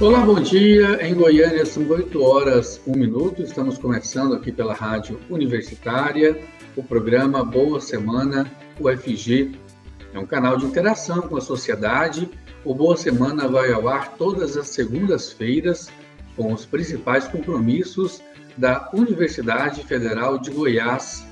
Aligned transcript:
Olá, 0.00 0.20
bom 0.20 0.40
dia. 0.40 1.04
Em 1.04 1.12
Goiânia 1.12 1.66
são 1.66 1.84
8 1.88 2.22
horas 2.22 2.80
1 2.86 2.96
minuto. 2.96 3.42
Estamos 3.42 3.76
começando 3.76 4.32
aqui 4.32 4.52
pela 4.52 4.72
Rádio 4.72 5.18
Universitária 5.28 6.38
o 6.76 6.84
programa 6.84 7.44
Boa 7.44 7.80
Semana 7.80 8.48
UFG. 8.78 9.58
É 10.14 10.18
um 10.20 10.24
canal 10.24 10.56
de 10.56 10.66
interação 10.66 11.22
com 11.22 11.36
a 11.36 11.40
sociedade. 11.40 12.30
O 12.64 12.72
Boa 12.72 12.96
Semana 12.96 13.48
vai 13.48 13.72
ao 13.72 13.88
ar 13.88 14.12
todas 14.12 14.56
as 14.56 14.68
segundas-feiras 14.68 15.90
com 16.36 16.52
os 16.52 16.64
principais 16.64 17.26
compromissos 17.26 18.22
da 18.56 18.88
Universidade 18.94 19.82
Federal 19.82 20.38
de 20.38 20.52
Goiás. 20.52 21.26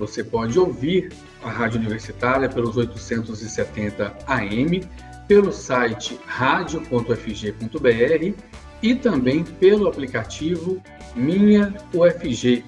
Você 0.00 0.24
pode 0.24 0.58
ouvir 0.58 1.12
a 1.44 1.48
Rádio 1.48 1.78
Universitária 1.78 2.48
pelos 2.48 2.76
870 2.76 4.12
AM 4.26 4.80
pelo 5.30 5.52
site 5.52 6.18
radio.fg.br 6.26 7.14
e 8.82 8.94
também 8.96 9.44
pelo 9.44 9.86
aplicativo 9.86 10.82
Minha 11.14 11.72
UFG. 11.94 12.64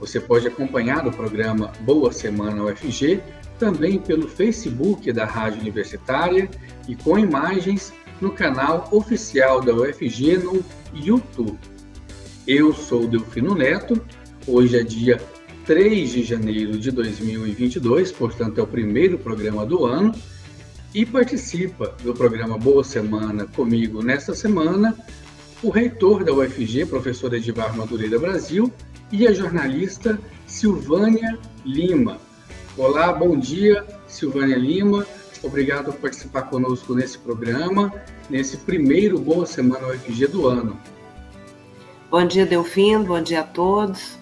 Você 0.00 0.18
pode 0.18 0.48
acompanhar 0.48 1.06
o 1.06 1.12
programa 1.12 1.72
Boa 1.80 2.10
Semana 2.10 2.64
UFG 2.64 3.20
também 3.58 3.98
pelo 3.98 4.26
Facebook 4.26 5.12
da 5.12 5.26
Rádio 5.26 5.60
Universitária 5.60 6.48
e 6.88 6.96
com 6.96 7.18
imagens 7.18 7.92
no 8.18 8.32
canal 8.32 8.88
oficial 8.92 9.60
da 9.60 9.74
UFG 9.74 10.38
no 10.38 10.64
YouTube. 10.94 11.58
Eu 12.46 12.72
sou 12.72 13.06
Delfino 13.06 13.54
Neto, 13.54 14.02
hoje 14.46 14.78
é 14.78 14.82
dia 14.82 15.20
3 15.66 16.12
de 16.12 16.22
janeiro 16.22 16.78
de 16.78 16.90
2022, 16.90 18.10
portanto 18.12 18.58
é 18.58 18.62
o 18.62 18.66
primeiro 18.66 19.18
programa 19.18 19.66
do 19.66 19.84
ano 19.84 20.14
e 20.96 21.04
participa 21.04 21.94
do 22.02 22.14
programa 22.14 22.56
Boa 22.56 22.82
Semana 22.82 23.44
comigo 23.44 24.02
nesta 24.02 24.34
semana 24.34 24.96
o 25.62 25.68
reitor 25.68 26.24
da 26.24 26.32
UFG, 26.32 26.86
professor 26.86 27.34
Edivar 27.34 27.76
Madureira 27.76 28.18
Brasil, 28.18 28.72
e 29.12 29.26
a 29.26 29.32
jornalista 29.34 30.18
Silvânia 30.46 31.38
Lima. 31.66 32.18
Olá, 32.78 33.12
bom 33.12 33.38
dia, 33.38 33.84
Silvânia 34.08 34.56
Lima. 34.56 35.06
Obrigado 35.42 35.92
por 35.92 36.00
participar 36.00 36.44
conosco 36.44 36.94
nesse 36.94 37.18
programa, 37.18 37.92
nesse 38.30 38.56
primeiro 38.56 39.18
Boa 39.18 39.44
Semana 39.44 39.88
UFG 39.88 40.28
do 40.28 40.48
ano. 40.48 40.80
Bom 42.10 42.26
dia, 42.26 42.46
Delfino. 42.46 43.04
Bom 43.04 43.20
dia 43.20 43.40
a 43.40 43.44
todos. 43.44 44.18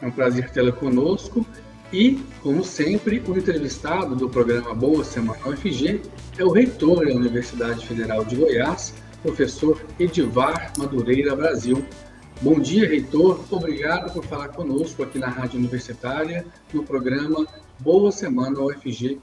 É 0.00 0.06
um 0.06 0.10
prazer 0.10 0.48
tê-la 0.52 0.72
conosco. 0.72 1.44
E, 1.92 2.18
como 2.42 2.62
sempre, 2.62 3.22
o 3.26 3.38
entrevistado 3.38 4.14
do 4.14 4.28
programa 4.28 4.74
Boa 4.74 5.02
Semana 5.02 5.40
UFG 5.48 6.02
é 6.36 6.44
o 6.44 6.50
reitor 6.50 7.06
da 7.06 7.14
Universidade 7.14 7.86
Federal 7.86 8.26
de 8.26 8.36
Goiás, 8.36 8.94
professor 9.22 9.80
Edivar 9.98 10.70
Madureira 10.76 11.34
Brasil. 11.34 11.82
Bom 12.42 12.60
dia, 12.60 12.86
reitor. 12.86 13.42
Obrigado 13.50 14.12
por 14.12 14.22
falar 14.26 14.48
conosco 14.48 15.02
aqui 15.02 15.18
na 15.18 15.28
Rádio 15.28 15.58
Universitária, 15.58 16.44
no 16.74 16.82
programa 16.82 17.46
Boa 17.78 18.12
Semana 18.12 18.60
UFG. 18.60 19.18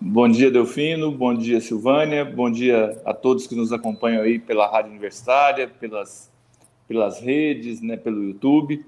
Bom 0.00 0.28
dia, 0.28 0.50
Delfino. 0.50 1.12
Bom 1.12 1.34
dia, 1.36 1.60
Silvânia. 1.60 2.24
Bom 2.24 2.50
dia 2.50 3.00
a 3.04 3.14
todos 3.14 3.46
que 3.46 3.54
nos 3.54 3.72
acompanham 3.72 4.22
aí 4.22 4.40
pela 4.40 4.68
Rádio 4.68 4.90
Universitária, 4.90 5.68
pelas, 5.68 6.32
pelas 6.88 7.20
redes, 7.20 7.80
né, 7.80 7.96
pelo 7.96 8.24
YouTube. 8.24 8.84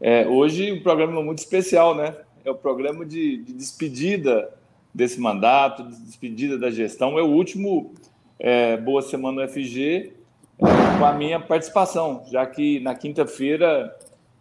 É, 0.00 0.26
hoje 0.26 0.72
um 0.72 0.82
programa 0.82 1.22
muito 1.22 1.38
especial, 1.38 1.94
né? 1.94 2.14
É 2.44 2.50
o 2.50 2.54
programa 2.54 3.04
de, 3.04 3.38
de 3.38 3.52
despedida 3.52 4.50
desse 4.94 5.20
mandato, 5.20 5.82
de 5.82 6.00
despedida 6.02 6.56
da 6.56 6.70
gestão. 6.70 7.18
É 7.18 7.22
o 7.22 7.26
último 7.26 7.94
é, 8.38 8.76
Boa 8.76 9.02
Semana 9.02 9.44
UFG 9.44 10.12
é, 10.58 10.98
com 10.98 11.04
a 11.04 11.12
minha 11.12 11.40
participação, 11.40 12.24
já 12.30 12.46
que 12.46 12.80
na 12.80 12.94
quinta-feira 12.94 13.94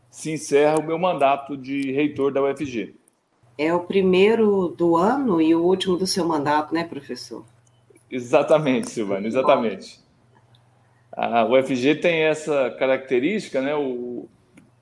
se 0.09 0.31
encerra 0.31 0.79
o 0.79 0.84
meu 0.84 0.97
mandato 0.97 1.57
de 1.57 1.91
reitor 1.91 2.31
da 2.31 2.41
UFG. 2.41 2.96
É 3.57 3.73
o 3.73 3.81
primeiro 3.81 4.69
do 4.69 4.96
ano 4.96 5.41
e 5.41 5.53
o 5.56 5.63
último 5.63 5.97
do 5.97 6.06
seu 6.06 6.25
mandato, 6.25 6.73
né, 6.73 6.84
professor? 6.84 7.44
Exatamente, 8.09 8.91
Silvana, 8.91 9.28
exatamente. 9.28 10.00
A 11.12 11.46
UFG 11.46 11.96
tem 11.96 12.22
essa 12.22 12.69
característica, 12.78 13.59
né? 13.59 13.75
O, 13.75 14.29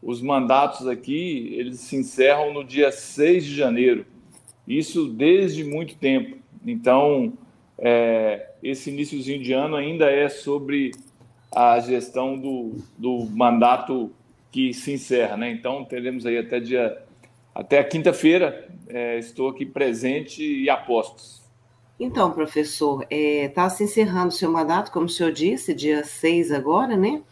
os 0.05 0.21
mandatos 0.21 0.87
aqui, 0.87 1.55
eles 1.57 1.79
se 1.79 1.95
encerram 1.95 2.53
no 2.53 2.63
dia 2.63 2.91
6 2.91 3.43
de 3.43 3.55
janeiro. 3.55 4.05
Isso 4.67 5.07
desde 5.07 5.63
muito 5.63 5.95
tempo. 5.95 6.37
Então, 6.63 7.33
é, 7.75 8.51
esse 8.61 8.91
iníciozinho 8.91 9.41
de 9.41 9.51
ano 9.51 9.75
ainda 9.75 10.11
é 10.11 10.29
sobre 10.29 10.91
a 11.51 11.79
gestão 11.79 12.37
do, 12.37 12.75
do 12.95 13.25
mandato 13.31 14.11
que 14.51 14.75
se 14.75 14.93
encerra, 14.93 15.35
né? 15.37 15.49
Então, 15.49 15.83
teremos 15.83 16.23
aí 16.27 16.37
até 16.37 16.59
dia 16.59 17.01
até 17.53 17.83
quinta-feira. 17.83 18.69
É, 18.87 19.17
estou 19.17 19.49
aqui 19.49 19.65
presente 19.65 20.43
e 20.43 20.69
apostos. 20.69 21.41
Então, 21.99 22.31
professor, 22.31 23.01
está 23.09 23.15
é, 23.15 23.47
tá 23.47 23.69
se 23.71 23.83
encerrando 23.83 24.27
o 24.27 24.31
seu 24.31 24.51
mandato, 24.51 24.91
como 24.91 25.07
o 25.07 25.09
senhor 25.09 25.31
disse, 25.31 25.73
dia 25.73 26.03
6 26.03 26.51
agora, 26.51 26.95
né? 26.95 27.23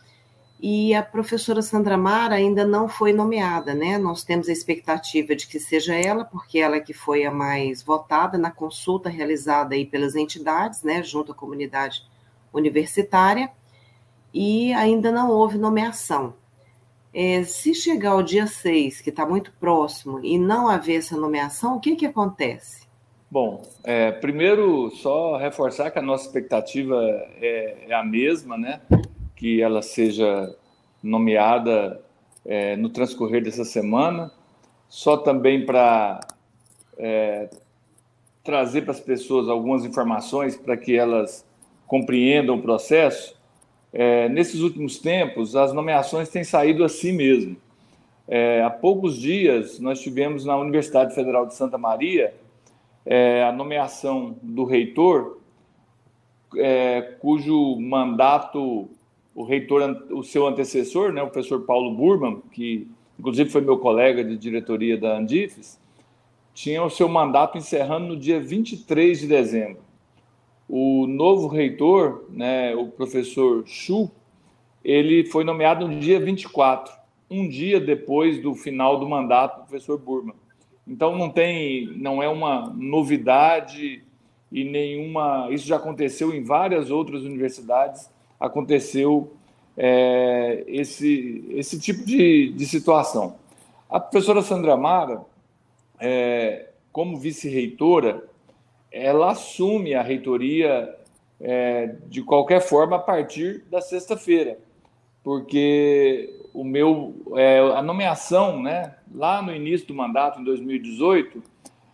E 0.66 0.96
a 0.96 1.04
professora 1.04 1.62
Sandra 1.62 1.98
Mara 1.98 2.36
ainda 2.36 2.66
não 2.66 2.88
foi 2.88 3.12
nomeada, 3.12 3.74
né? 3.74 3.98
Nós 3.98 4.24
temos 4.24 4.48
a 4.48 4.52
expectativa 4.54 5.36
de 5.36 5.46
que 5.46 5.60
seja 5.60 5.94
ela, 5.94 6.24
porque 6.24 6.58
ela 6.58 6.78
é 6.78 6.80
que 6.80 6.94
foi 6.94 7.26
a 7.26 7.32
mais 7.32 7.84
votada 7.84 8.38
na 8.38 8.50
consulta 8.50 9.10
realizada 9.10 9.76
aí 9.76 9.86
pelas 9.86 10.16
entidades, 10.16 10.82
né, 10.82 11.04
junto 11.04 11.34
à 11.34 11.36
comunidade 11.36 12.04
universitária, 12.54 13.52
e 14.34 14.72
ainda 14.72 15.12
não 15.12 15.30
houve 15.30 15.58
nomeação. 15.58 16.34
É, 17.14 17.44
se 17.44 17.76
chegar 17.76 18.16
o 18.16 18.24
dia 18.24 18.48
6, 18.48 19.02
que 19.02 19.10
está 19.10 19.26
muito 19.26 19.52
próximo, 19.60 20.22
e 20.24 20.40
não 20.40 20.70
haver 20.70 21.00
essa 21.00 21.18
nomeação, 21.18 21.76
o 21.76 21.80
que, 21.82 21.94
que 21.98 22.06
acontece? 22.06 22.88
Bom, 23.30 23.64
é, 23.84 24.14
primeiro, 24.14 24.90
só 24.92 25.36
reforçar 25.36 25.92
que 25.92 26.00
a 26.00 26.02
nossa 26.02 26.26
expectativa 26.26 26.96
é, 27.42 27.88
é 27.90 27.94
a 27.94 28.04
mesma, 28.04 28.58
né? 28.58 28.80
Que 29.36 29.62
ela 29.62 29.82
seja 29.82 30.56
nomeada 31.02 32.02
é, 32.46 32.76
no 32.76 32.90
transcorrer 32.90 33.44
dessa 33.44 33.66
semana, 33.66 34.32
só 34.88 35.18
também 35.18 35.66
para 35.66 36.20
é, 36.98 37.50
trazer 38.44 38.82
para 38.84 38.92
as 38.92 39.00
pessoas 39.00 39.48
algumas 39.48 39.86
informações 39.86 40.56
para 40.56 40.78
que 40.78 40.96
elas 40.96 41.46
compreendam 41.88 42.56
o 42.56 42.62
processo. 42.62 43.36
É, 43.92 44.28
nesses 44.30 44.62
últimos 44.62 44.98
tempos, 44.98 45.56
as 45.56 45.74
nomeações 45.74 46.30
têm 46.30 46.44
saído 46.44 46.84
assim 46.84 47.12
mesmo. 47.12 47.56
É, 48.28 48.62
há 48.64 48.70
poucos 48.70 49.18
dias, 49.18 49.80
nós 49.80 50.00
tivemos 50.00 50.46
na 50.46 50.58
Universidade 50.58 51.14
Federal 51.14 51.46
de 51.46 51.54
Santa 51.54 51.78
Maria 51.78 52.34
é, 53.06 53.44
a 53.44 53.52
nomeação 53.52 54.36
do 54.42 54.64
reitor, 54.64 55.40
é, 56.56 57.02
cujo 57.20 57.78
mandato 57.80 58.90
o 59.36 59.44
reitor, 59.44 60.06
o 60.12 60.24
seu 60.24 60.48
antecessor, 60.48 61.12
né, 61.12 61.22
o 61.22 61.30
professor 61.30 61.62
Paulo 61.62 61.96
Burman, 61.96 62.42
que 62.52 62.88
inclusive 63.18 63.50
foi 63.50 63.62
meu 63.62 63.78
colega 63.78 64.24
de 64.24 64.38
diretoria 64.38 64.98
da 64.98 65.18
Andifes, 65.18 65.80
tinha 66.54 66.84
o 66.84 66.90
seu 66.90 67.10
mandato 67.10 67.58
encerrando 67.58 68.08
no 68.08 68.18
dia 68.18 68.40
23 68.40 69.22
de 69.22 69.28
dezembro. 69.28 69.82
O 70.70 71.08
novo 71.08 71.48
reitor, 71.48 72.26
né, 72.30 72.76
o 72.76 72.88
professor 72.88 73.64
Chu, 73.66 74.12
ele 74.84 75.26
foi 75.26 75.44
nomeado 75.44 75.88
no 75.88 76.00
dia 76.00 76.20
24, 76.20 76.94
um 77.30 77.48
dia 77.48 77.80
depois 77.80 78.42
do 78.42 78.54
final 78.54 79.00
do 79.00 79.10
mandato 79.10 79.62
do 79.62 79.68
professor 79.68 79.98
Burman. 79.98 80.36
Então 80.88 81.18
não 81.18 81.30
tem, 81.30 81.88
não 81.98 82.22
é 82.22 82.28
uma 82.28 82.72
novidade 82.78 84.04
e 84.52 84.64
nenhuma, 84.64 85.48
isso 85.50 85.66
já 85.66 85.78
aconteceu 85.78 86.34
em 86.34 86.44
várias 86.44 86.92
outras 86.92 87.24
universidades 87.24 88.13
aconteceu 88.44 89.32
é, 89.78 90.66
esse, 90.68 91.46
esse 91.52 91.80
tipo 91.80 92.04
de, 92.04 92.52
de 92.52 92.66
situação. 92.66 93.38
A 93.90 94.02
professora 94.02 94.42
Sandra 94.42 94.76
Mara, 94.76 95.22
é, 95.98 96.70
como 96.92 97.18
vice-reitora, 97.18 98.22
ela 98.92 99.32
assume 99.32 99.96
a 99.96 100.02
reitoria 100.02 100.94
é, 101.40 101.96
de 102.08 102.22
qualquer 102.22 102.62
forma 102.62 102.98
a 102.98 103.00
partir 103.00 103.64
da 103.72 103.82
sexta-feira, 103.82 104.60
porque 105.24 106.38
o 106.54 106.66
meu 106.66 107.16
é, 107.36 107.60
a 107.60 107.82
nomeação, 107.82 108.62
né, 108.62 108.94
lá 109.14 109.42
no 109.42 109.56
início 109.56 109.88
do 109.88 109.96
mandato, 109.96 110.42
em 110.42 110.44
2018, 110.44 111.42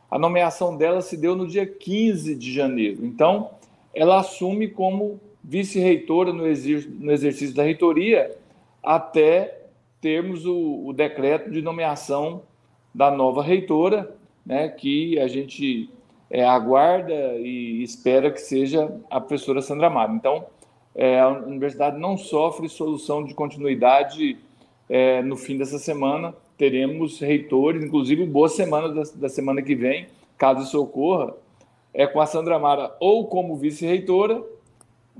a 0.09 0.17
nomeação 0.17 0.75
dela 0.75 1.01
se 1.01 1.15
deu 1.15 1.35
no 1.35 1.47
dia 1.47 1.67
15 1.67 2.33
de 2.35 2.51
janeiro. 2.51 3.05
Então, 3.05 3.51
ela 3.93 4.19
assume 4.19 4.67
como 4.67 5.21
vice-reitora 5.49 6.31
no, 6.31 6.43
no, 6.43 7.11
exercício 7.11 7.55
da 7.55 7.63
reitoria 7.63 8.37
até 8.83 9.63
termos 9.99 10.45
o, 10.45 10.85
o, 10.85 10.93
decreto 10.93 11.49
de 11.49 11.59
nomeação 11.59 12.43
da 12.93 13.09
nova 13.09 13.41
reitora, 13.41 14.15
né, 14.45 14.69
que 14.69 15.19
a 15.19 15.27
gente 15.27 15.89
é, 16.29 16.45
aguarda 16.45 17.13
e 17.37 17.81
espera 17.81 18.29
que 18.29 18.39
seja 18.39 18.95
a 19.09 19.19
professora 19.19 19.59
Sandra 19.59 19.87
Amaro. 19.87 20.13
Então, 20.13 20.45
é, 20.93 21.19
a 21.19 21.29
universidade 21.29 21.97
não 21.97 22.15
sofre 22.15 22.69
solução 22.69 23.25
de 23.25 23.33
continuidade 23.33 24.37
é, 24.87 25.23
no 25.23 25.35
fim 25.35 25.57
dessa 25.57 25.79
semana. 25.79 26.35
Teremos 26.59 27.19
reitores, 27.19 27.83
inclusive 27.83 28.23
boa 28.27 28.49
semana 28.49 28.89
da, 28.89 29.01
da 29.15 29.29
semana 29.29 29.63
que 29.63 29.73
vem, 29.73 30.07
caso 30.37 30.61
isso 30.61 30.79
ocorra, 30.79 31.33
é 31.91 32.05
com 32.05 32.21
a 32.21 32.27
Sandra 32.27 32.59
Mara 32.59 32.95
ou 32.99 33.25
como 33.27 33.55
vice-reitora, 33.55 34.43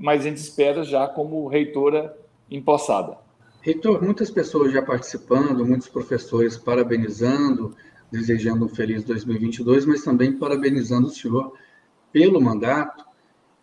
mas 0.00 0.22
a 0.22 0.24
gente 0.24 0.38
espera 0.38 0.82
já 0.82 1.06
como 1.06 1.46
reitora 1.46 2.16
empossada. 2.50 3.18
Reitor, 3.60 4.02
muitas 4.02 4.30
pessoas 4.30 4.72
já 4.72 4.80
participando, 4.80 5.66
muitos 5.66 5.88
professores 5.88 6.56
parabenizando, 6.56 7.76
desejando 8.10 8.64
um 8.64 8.68
feliz 8.68 9.04
2022, 9.04 9.84
mas 9.84 10.02
também 10.02 10.32
parabenizando 10.32 11.08
o 11.08 11.10
senhor 11.10 11.52
pelo 12.10 12.40
mandato, 12.40 13.04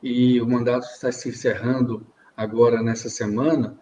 e 0.02 0.40
o 0.40 0.48
mandato 0.48 0.86
está 0.86 1.12
se 1.12 1.30
encerrando 1.30 2.06
agora 2.36 2.84
nessa 2.84 3.10
semana. 3.10 3.76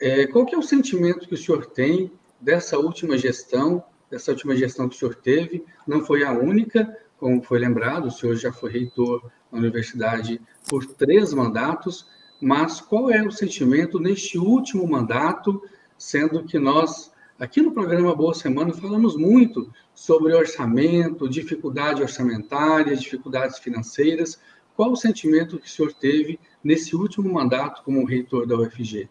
É, 0.00 0.26
qual 0.26 0.44
que 0.44 0.56
é 0.56 0.58
o 0.58 0.62
sentimento 0.62 1.28
que 1.28 1.34
o 1.34 1.38
senhor 1.38 1.66
tem 1.66 2.10
dessa 2.40 2.76
última 2.76 3.16
gestão, 3.16 3.84
dessa 4.10 4.32
última 4.32 4.56
gestão 4.56 4.88
que 4.88 4.96
o 4.96 4.98
senhor 4.98 5.14
teve? 5.14 5.64
Não 5.86 6.04
foi 6.04 6.24
a 6.24 6.32
única, 6.32 6.98
como 7.16 7.40
foi 7.40 7.60
lembrado, 7.60 8.06
o 8.06 8.10
senhor 8.10 8.34
já 8.34 8.52
foi 8.52 8.72
reitor 8.72 9.30
na 9.52 9.58
universidade 9.58 10.40
por 10.68 10.86
três 10.86 11.32
mandatos, 11.34 12.06
mas 12.40 12.80
qual 12.80 13.10
é 13.10 13.22
o 13.22 13.30
sentimento 13.30 14.00
neste 14.00 14.38
último 14.38 14.88
mandato, 14.88 15.62
sendo 15.96 16.42
que 16.42 16.58
nós, 16.58 17.12
aqui 17.38 17.60
no 17.60 17.70
programa 17.70 18.14
Boa 18.16 18.34
Semana, 18.34 18.72
falamos 18.72 19.16
muito 19.16 19.70
sobre 19.94 20.34
orçamento, 20.34 21.28
dificuldade 21.28 22.02
orçamentária, 22.02 22.96
dificuldades 22.96 23.58
financeiras. 23.58 24.40
Qual 24.74 24.90
o 24.90 24.96
sentimento 24.96 25.58
que 25.58 25.66
o 25.66 25.70
senhor 25.70 25.92
teve 25.92 26.40
nesse 26.64 26.96
último 26.96 27.32
mandato 27.32 27.82
como 27.84 28.04
reitor 28.04 28.46
da 28.46 28.56
UFG? 28.56 29.08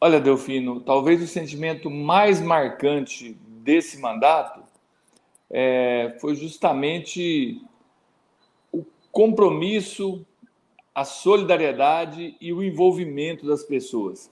Olha, 0.00 0.20
Delfino, 0.20 0.80
talvez 0.80 1.22
o 1.22 1.26
sentimento 1.26 1.90
mais 1.90 2.40
marcante 2.40 3.38
desse 3.48 4.00
mandato 4.00 4.62
é, 5.50 6.16
foi 6.20 6.34
justamente 6.34 7.62
compromisso 9.12 10.24
a 10.94 11.04
solidariedade 11.04 12.36
e 12.40 12.52
o 12.52 12.62
envolvimento 12.62 13.46
das 13.46 13.62
pessoas. 13.62 14.30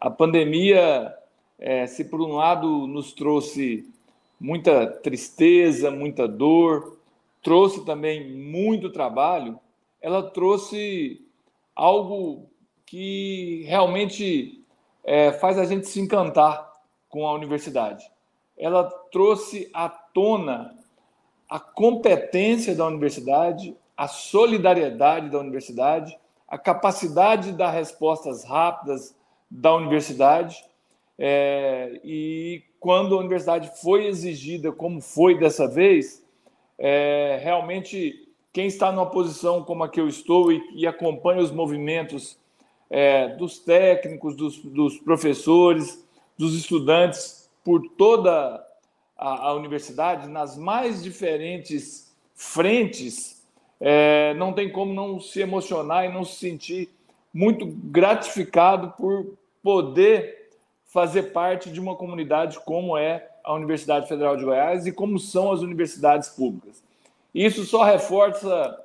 A 0.00 0.10
pandemia, 0.10 1.14
é, 1.58 1.86
se 1.86 2.04
por 2.04 2.20
um 2.20 2.34
lado 2.34 2.86
nos 2.86 3.12
trouxe 3.12 3.88
muita 4.40 4.86
tristeza, 4.86 5.90
muita 5.90 6.26
dor, 6.26 6.98
trouxe 7.42 7.84
também 7.84 8.32
muito 8.32 8.90
trabalho, 8.90 9.58
ela 10.00 10.22
trouxe 10.22 11.24
algo 11.74 12.48
que 12.86 13.64
realmente 13.66 14.64
é, 15.04 15.32
faz 15.32 15.58
a 15.58 15.64
gente 15.64 15.86
se 15.88 16.00
encantar 16.00 16.72
com 17.08 17.26
a 17.26 17.34
universidade. 17.34 18.04
Ela 18.56 18.84
trouxe 19.12 19.70
à 19.72 19.88
tona 19.88 20.74
a 21.48 21.58
competência 21.58 22.74
da 22.74 22.86
universidade, 22.86 23.76
a 23.98 24.06
solidariedade 24.06 25.28
da 25.28 25.40
universidade, 25.40 26.16
a 26.46 26.56
capacidade 26.56 27.50
de 27.50 27.58
dar 27.58 27.72
respostas 27.72 28.44
rápidas 28.44 29.12
da 29.50 29.74
universidade. 29.74 30.64
É, 31.18 32.00
e 32.04 32.62
quando 32.78 33.16
a 33.16 33.18
universidade 33.18 33.72
foi 33.82 34.06
exigida, 34.06 34.70
como 34.70 35.00
foi 35.00 35.36
dessa 35.36 35.66
vez, 35.66 36.24
é, 36.78 37.40
realmente 37.42 38.28
quem 38.52 38.68
está 38.68 38.92
numa 38.92 39.10
posição 39.10 39.64
como 39.64 39.82
a 39.82 39.88
que 39.88 40.00
eu 40.00 40.06
estou 40.06 40.52
e, 40.52 40.62
e 40.76 40.86
acompanha 40.86 41.42
os 41.42 41.50
movimentos 41.50 42.38
é, 42.88 43.34
dos 43.34 43.58
técnicos, 43.58 44.36
dos, 44.36 44.58
dos, 44.58 44.96
professores, 44.98 46.06
dos 46.38 46.54
estudantes 46.54 47.50
por 47.64 47.82
toda 47.98 48.64
a, 49.16 49.48
a 49.48 49.54
universidade, 49.54 50.28
nas 50.28 50.56
mais 50.56 51.02
diferentes 51.02 52.16
frentes 52.36 53.37
é, 53.80 54.34
não 54.34 54.52
tem 54.52 54.70
como 54.70 54.92
não 54.92 55.20
se 55.20 55.40
emocionar 55.40 56.04
e 56.04 56.12
não 56.12 56.24
se 56.24 56.36
sentir 56.36 56.88
muito 57.32 57.66
gratificado 57.66 58.92
por 58.96 59.38
poder 59.62 60.50
fazer 60.86 61.24
parte 61.24 61.70
de 61.70 61.78
uma 61.78 61.94
comunidade 61.94 62.58
como 62.64 62.96
é 62.96 63.28
a 63.44 63.54
Universidade 63.54 64.08
Federal 64.08 64.36
de 64.36 64.44
Goiás 64.44 64.86
e 64.86 64.92
como 64.92 65.18
são 65.18 65.52
as 65.52 65.60
universidades 65.60 66.28
públicas. 66.30 66.82
Isso 67.34 67.64
só 67.64 67.82
reforça 67.82 68.78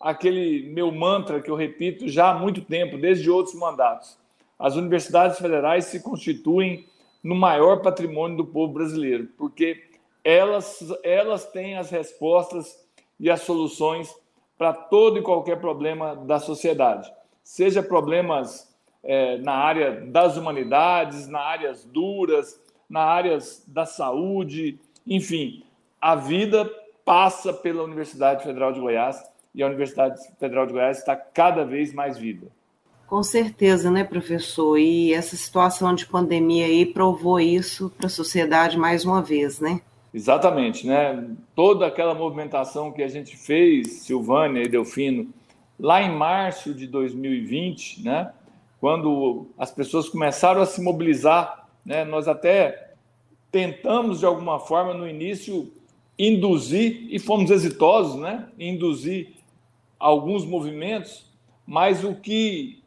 aquele 0.00 0.70
meu 0.70 0.90
mantra 0.90 1.40
que 1.40 1.50
eu 1.50 1.54
repito 1.54 2.08
já 2.08 2.30
há 2.30 2.34
muito 2.38 2.62
tempo, 2.62 2.96
desde 2.96 3.30
outros 3.30 3.54
mandatos. 3.54 4.18
As 4.58 4.74
universidades 4.76 5.38
federais 5.38 5.86
se 5.86 6.00
constituem 6.00 6.86
no 7.22 7.34
maior 7.34 7.82
patrimônio 7.82 8.38
do 8.38 8.46
povo 8.46 8.72
brasileiro, 8.72 9.28
porque 9.36 9.84
elas, 10.24 10.80
elas 11.02 11.46
têm 11.46 11.76
as 11.76 11.90
respostas 11.90 12.78
e 13.18 13.30
as 13.30 13.42
soluções 13.42 14.14
para 14.60 14.74
todo 14.74 15.18
e 15.18 15.22
qualquer 15.22 15.58
problema 15.58 16.14
da 16.14 16.38
sociedade, 16.38 17.10
seja 17.42 17.82
problemas 17.82 18.70
é, 19.02 19.38
na 19.38 19.54
área 19.54 20.02
das 20.02 20.36
humanidades, 20.36 21.26
na 21.26 21.40
áreas 21.40 21.82
duras, 21.86 22.60
na 22.86 23.00
áreas 23.00 23.64
da 23.66 23.86
saúde, 23.86 24.78
enfim, 25.06 25.62
a 25.98 26.14
vida 26.14 26.70
passa 27.06 27.54
pela 27.54 27.82
Universidade 27.82 28.44
Federal 28.44 28.70
de 28.70 28.80
Goiás 28.80 29.24
e 29.54 29.62
a 29.62 29.66
Universidade 29.66 30.20
Federal 30.38 30.66
de 30.66 30.74
Goiás 30.74 30.98
está 30.98 31.16
cada 31.16 31.64
vez 31.64 31.94
mais 31.94 32.18
viva. 32.18 32.48
Com 33.06 33.22
certeza, 33.22 33.90
né, 33.90 34.04
professor? 34.04 34.76
E 34.76 35.14
essa 35.14 35.36
situação 35.36 35.94
de 35.94 36.04
pandemia 36.04 36.66
aí 36.66 36.84
provou 36.84 37.40
isso 37.40 37.88
para 37.96 38.08
a 38.08 38.10
sociedade 38.10 38.76
mais 38.76 39.06
uma 39.06 39.22
vez, 39.22 39.58
né? 39.58 39.80
Exatamente, 40.12 40.86
né? 40.86 41.28
Toda 41.54 41.86
aquela 41.86 42.14
movimentação 42.14 42.90
que 42.90 43.02
a 43.02 43.08
gente 43.08 43.36
fez, 43.36 44.02
Silvânia 44.02 44.62
e 44.62 44.68
Delfino, 44.68 45.32
lá 45.78 46.02
em 46.02 46.10
março 46.10 46.74
de 46.74 46.86
2020, 46.86 48.02
né? 48.02 48.32
Quando 48.80 49.46
as 49.56 49.70
pessoas 49.70 50.08
começaram 50.08 50.60
a 50.60 50.66
se 50.66 50.82
mobilizar, 50.82 51.68
né? 51.84 52.04
Nós 52.04 52.26
até 52.26 52.94
tentamos 53.52 54.20
de 54.20 54.26
alguma 54.26 54.58
forma 54.58 54.92
no 54.94 55.08
início 55.08 55.72
induzir 56.18 57.06
e 57.08 57.18
fomos 57.18 57.50
exitosos, 57.50 58.20
né? 58.20 58.48
Induzir 58.58 59.28
alguns 59.98 60.44
movimentos, 60.44 61.26
mas 61.66 62.02
o 62.02 62.14
que 62.14 62.82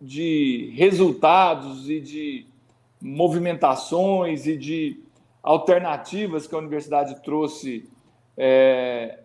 de 0.00 0.72
resultados 0.74 1.90
e 1.90 2.00
de 2.00 2.46
movimentações 3.00 4.46
e 4.46 4.56
de 4.56 5.00
alternativas 5.42 6.46
que 6.46 6.54
a 6.54 6.58
universidade 6.58 7.20
trouxe 7.22 7.90
é, 8.36 9.18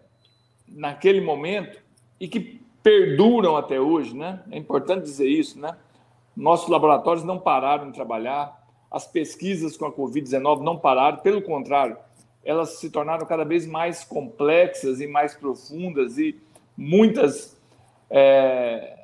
naquele 0.68 1.22
momento 1.22 1.80
e 2.20 2.28
que 2.28 2.62
perduram 2.82 3.56
até 3.56 3.80
hoje, 3.80 4.16
né? 4.16 4.42
É 4.52 4.58
importante 4.58 5.04
dizer 5.04 5.28
isso, 5.28 5.60
né? 5.60 5.78
Nossos 6.36 6.70
laboratórios 6.70 7.24
não 7.24 7.38
pararam 7.38 7.88
de 7.88 7.94
trabalhar, 7.94 8.58
as 8.90 9.06
pesquisas 9.06 9.76
com 9.76 9.86
a 9.86 9.92
Covid-19 9.92 10.62
não 10.62 10.78
pararam, 10.78 11.18
pelo 11.18 11.42
contrário, 11.42 11.98
elas 12.44 12.80
se 12.80 12.90
tornaram 12.90 13.26
cada 13.26 13.44
vez 13.44 13.66
mais 13.66 14.04
complexas 14.04 15.02
e 15.02 15.08
mais 15.08 15.36
profundas 15.36 16.18
e 16.18 16.40
muitas 16.78 17.58
é, 18.10 19.00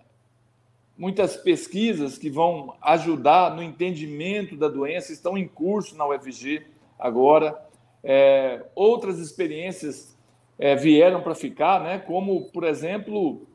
muitas 0.97 1.35
pesquisas 1.35 2.17
que 2.17 2.29
vão 2.29 2.75
ajudar 2.81 3.53
no 3.53 3.61
entendimento 3.61 4.55
da 4.55 4.69
doença 4.69 5.11
estão 5.11 5.37
em 5.37 5.47
curso 5.47 5.97
na 5.97 6.07
UFG 6.07 6.65
agora. 7.03 7.61
É, 8.03 8.63
outras 8.73 9.19
experiências 9.19 10.17
é, 10.57 10.75
vieram 10.75 11.21
para 11.21 11.35
ficar, 11.35 11.81
né? 11.81 11.99
como, 11.99 12.45
por 12.45 12.63
exemplo, 12.63 13.45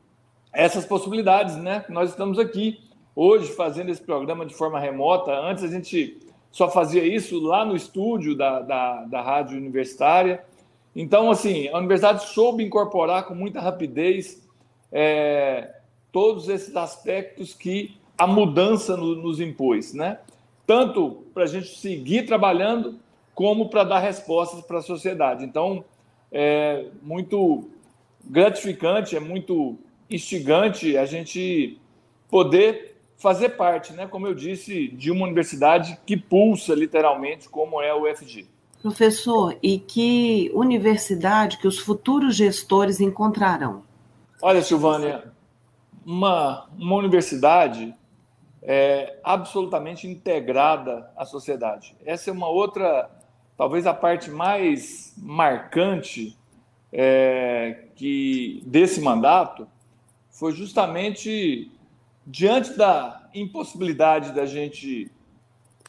essas 0.53 0.85
possibilidades. 0.85 1.55
Né? 1.55 1.83
Nós 1.89 2.11
estamos 2.11 2.37
aqui 2.37 2.79
hoje 3.15 3.51
fazendo 3.53 3.89
esse 3.89 4.01
programa 4.01 4.45
de 4.45 4.53
forma 4.53 4.79
remota. 4.79 5.31
Antes 5.31 5.63
a 5.63 5.67
gente 5.67 6.17
só 6.51 6.69
fazia 6.69 7.03
isso 7.03 7.39
lá 7.39 7.65
no 7.65 7.75
estúdio 7.75 8.35
da, 8.35 8.61
da, 8.61 9.05
da 9.05 9.21
rádio 9.21 9.57
universitária. 9.57 10.43
Então, 10.95 11.29
assim, 11.31 11.67
a 11.69 11.77
universidade 11.77 12.25
soube 12.25 12.63
incorporar 12.63 13.25
com 13.25 13.35
muita 13.35 13.59
rapidez 13.59 14.47
é, 14.91 15.75
todos 16.11 16.49
esses 16.49 16.75
aspectos 16.75 17.53
que 17.53 17.97
a 18.17 18.27
mudança 18.27 18.97
no, 18.97 19.15
nos 19.15 19.39
impôs, 19.39 19.93
né? 19.93 20.19
Tanto 20.65 21.23
para 21.33 21.43
a 21.43 21.47
gente 21.47 21.77
seguir 21.77 22.25
trabalhando, 22.25 22.99
como 23.39 23.69
para 23.69 23.85
dar 23.85 23.99
respostas 23.99 24.59
para 24.65 24.79
a 24.79 24.81
sociedade. 24.81 25.45
Então, 25.45 25.85
é 26.29 26.87
muito 27.01 27.69
gratificante, 28.21 29.15
é 29.15 29.19
muito 29.21 29.77
instigante 30.09 30.97
a 30.97 31.05
gente 31.05 31.79
poder 32.29 32.97
fazer 33.15 33.51
parte, 33.51 33.93
né, 33.93 34.07
como 34.07 34.27
eu 34.27 34.33
disse, 34.33 34.89
de 34.89 35.09
uma 35.09 35.23
universidade 35.23 35.97
que 36.05 36.17
pulsa 36.17 36.75
literalmente, 36.75 37.47
como 37.47 37.81
é 37.81 37.93
o 37.93 38.11
UFG. 38.11 38.45
Professor, 38.81 39.57
e 39.63 39.79
que 39.79 40.51
universidade 40.53 41.59
que 41.59 41.67
os 41.67 41.79
futuros 41.79 42.35
gestores 42.35 42.99
encontrarão? 42.99 43.83
Olha, 44.41 44.61
Silvânia, 44.61 45.31
uma, 46.05 46.67
uma 46.77 46.95
universidade 46.97 47.95
é, 48.61 49.17
absolutamente 49.23 50.07
integrada 50.07 51.09
à 51.15 51.23
sociedade. 51.23 51.95
Essa 52.05 52.31
é 52.31 52.33
uma 52.33 52.49
outra, 52.49 53.09
talvez 53.59 53.85
a 53.85 53.93
parte 53.93 54.31
mais 54.31 55.13
marcante 55.17 56.37
é, 56.93 57.87
que 57.93 58.63
desse 58.65 59.01
mandato 59.01 59.67
foi 60.31 60.53
justamente 60.53 61.69
diante 62.25 62.77
da 62.77 63.29
impossibilidade 63.33 64.31
da 64.31 64.45
gente 64.45 65.11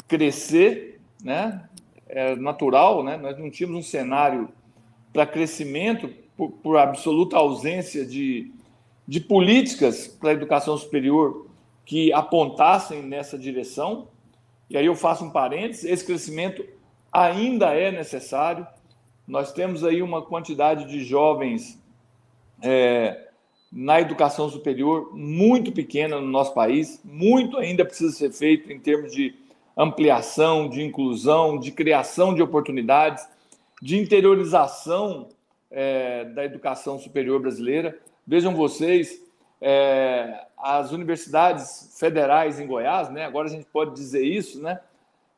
crescer, 0.08 1.00
né? 1.22 1.68
É 2.08 2.34
natural, 2.34 3.04
né? 3.04 3.16
Nós 3.16 3.38
não 3.38 3.48
tínhamos 3.48 3.86
um 3.86 3.88
cenário 3.88 4.48
para 5.12 5.24
crescimento 5.24 6.12
por, 6.36 6.50
por, 6.50 6.76
absoluta 6.76 7.36
ausência 7.36 8.04
de, 8.04 8.50
de 9.06 9.20
políticas 9.20 10.08
para 10.08 10.30
a 10.30 10.32
educação 10.32 10.76
superior 10.76 11.46
que 11.84 12.12
apontassem 12.12 13.00
nessa 13.00 13.38
direção. 13.38 14.08
E 14.68 14.76
aí 14.76 14.86
eu 14.86 14.96
faço 14.96 15.24
um 15.24 15.30
parênteses: 15.30 15.84
esse 15.84 16.04
crescimento 16.04 16.64
ainda 17.12 17.74
é 17.74 17.90
necessário. 17.90 18.66
Nós 19.26 19.52
temos 19.52 19.84
aí 19.84 20.02
uma 20.02 20.22
quantidade 20.22 20.86
de 20.86 21.04
jovens 21.04 21.80
é, 22.62 23.28
na 23.70 24.00
educação 24.00 24.48
superior 24.48 25.10
muito 25.14 25.70
pequena 25.72 26.20
no 26.20 26.26
nosso 26.26 26.52
país, 26.52 27.00
muito 27.04 27.58
ainda 27.58 27.84
precisa 27.84 28.12
ser 28.12 28.32
feito 28.32 28.72
em 28.72 28.80
termos 28.80 29.12
de 29.12 29.34
ampliação, 29.76 30.68
de 30.68 30.82
inclusão, 30.82 31.58
de 31.58 31.70
criação 31.70 32.34
de 32.34 32.42
oportunidades, 32.42 33.26
de 33.80 33.98
interiorização 33.98 35.28
é, 35.70 36.24
da 36.24 36.44
educação 36.44 36.98
superior 36.98 37.40
brasileira. 37.40 37.98
Vejam 38.26 38.54
vocês, 38.54 39.22
é, 39.60 40.44
as 40.58 40.92
universidades 40.92 41.96
federais 41.98 42.58
em 42.58 42.66
Goiás, 42.66 43.08
né? 43.10 43.24
Agora 43.24 43.48
a 43.48 43.50
gente 43.50 43.66
pode 43.66 43.94
dizer 43.94 44.24
isso, 44.24 44.60
né? 44.60 44.80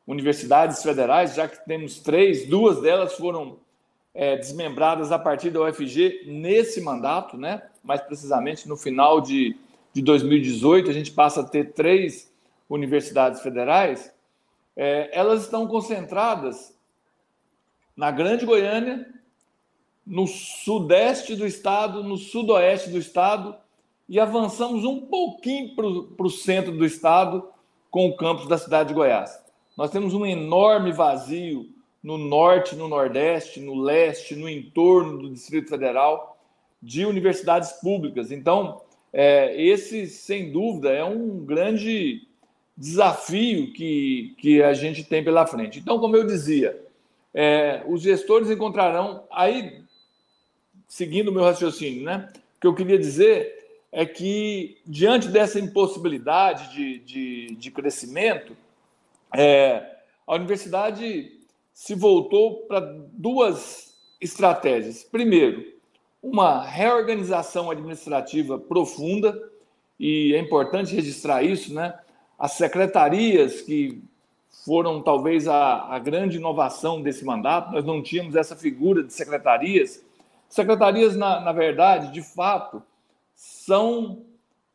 Universidades 0.05 0.83
federais, 0.83 1.35
já 1.35 1.47
que 1.47 1.63
temos 1.65 1.99
três, 1.99 2.45
duas 2.47 2.81
delas 2.81 3.13
foram 3.13 3.57
é, 4.13 4.35
desmembradas 4.35 5.11
a 5.11 5.17
partir 5.17 5.49
da 5.49 5.61
UFG 5.61 6.23
nesse 6.27 6.81
mandato, 6.81 7.37
né? 7.37 7.63
mais 7.83 8.01
precisamente 8.01 8.67
no 8.67 8.77
final 8.77 9.19
de, 9.19 9.55
de 9.93 10.01
2018, 10.01 10.89
a 10.89 10.93
gente 10.93 11.11
passa 11.11 11.41
a 11.41 11.43
ter 11.43 11.73
três 11.73 12.31
universidades 12.69 13.41
federais. 13.41 14.13
É, 14.75 15.09
elas 15.11 15.43
estão 15.43 15.67
concentradas 15.67 16.75
na 17.95 18.09
Grande 18.09 18.45
Goiânia, 18.45 19.07
no 20.05 20.27
sudeste 20.27 21.35
do 21.35 21.45
estado, 21.45 22.03
no 22.03 22.17
sudoeste 22.17 22.89
do 22.89 22.97
estado, 22.97 23.55
e 24.09 24.19
avançamos 24.19 24.83
um 24.83 25.01
pouquinho 25.01 25.75
para 25.75 26.25
o 26.25 26.29
centro 26.29 26.75
do 26.75 26.85
estado 26.85 27.47
com 27.89 28.07
o 28.07 28.15
campus 28.15 28.47
da 28.47 28.57
cidade 28.57 28.89
de 28.89 28.95
Goiás. 28.95 29.42
Nós 29.75 29.89
temos 29.89 30.13
um 30.13 30.25
enorme 30.25 30.91
vazio 30.91 31.69
no 32.01 32.17
norte, 32.17 32.75
no 32.75 32.87
nordeste, 32.87 33.59
no 33.59 33.75
leste, 33.75 34.35
no 34.35 34.49
entorno 34.49 35.17
do 35.17 35.29
Distrito 35.29 35.69
Federal, 35.69 36.37
de 36.81 37.05
universidades 37.05 37.71
públicas. 37.73 38.31
Então, 38.31 38.81
é, 39.11 39.61
esse, 39.61 40.07
sem 40.07 40.51
dúvida, 40.51 40.91
é 40.91 41.03
um 41.03 41.45
grande 41.45 42.27
desafio 42.75 43.71
que, 43.71 44.35
que 44.37 44.61
a 44.61 44.73
gente 44.73 45.03
tem 45.03 45.23
pela 45.23 45.47
frente. 45.47 45.79
Então, 45.79 45.99
como 45.99 46.15
eu 46.15 46.25
dizia, 46.25 46.83
é, 47.33 47.83
os 47.87 48.01
gestores 48.01 48.49
encontrarão, 48.49 49.23
aí, 49.31 49.81
seguindo 50.87 51.29
o 51.29 51.31
meu 51.31 51.43
raciocínio, 51.43 52.03
né? 52.03 52.29
O 52.57 52.61
que 52.61 52.67
eu 52.67 52.75
queria 52.75 52.99
dizer 52.99 53.63
é 53.91 54.05
que, 54.05 54.77
diante 54.85 55.27
dessa 55.27 55.59
impossibilidade 55.59 56.73
de, 56.73 56.99
de, 56.99 57.55
de 57.55 57.71
crescimento, 57.71 58.57
é, 59.35 59.97
a 60.25 60.35
universidade 60.35 61.31
se 61.73 61.95
voltou 61.95 62.67
para 62.67 62.79
duas 63.13 63.93
estratégias. 64.21 65.03
Primeiro, 65.03 65.65
uma 66.21 66.63
reorganização 66.63 67.69
administrativa 67.69 68.57
profunda, 68.57 69.37
e 69.99 70.33
é 70.33 70.39
importante 70.39 70.95
registrar 70.95 71.43
isso, 71.43 71.73
né? 71.73 71.97
As 72.37 72.53
secretarias 72.53 73.61
que 73.61 74.01
foram 74.65 75.01
talvez 75.01 75.47
a, 75.47 75.87
a 75.93 75.99
grande 75.99 76.37
inovação 76.37 77.01
desse 77.01 77.25
mandato, 77.25 77.71
nós 77.73 77.83
não 77.83 78.01
tínhamos 78.01 78.35
essa 78.35 78.55
figura 78.55 79.03
de 79.03 79.11
secretarias. 79.11 80.03
Secretarias, 80.47 81.15
na, 81.15 81.41
na 81.41 81.51
verdade, 81.51 82.11
de 82.13 82.21
fato, 82.21 82.81
são 83.35 84.23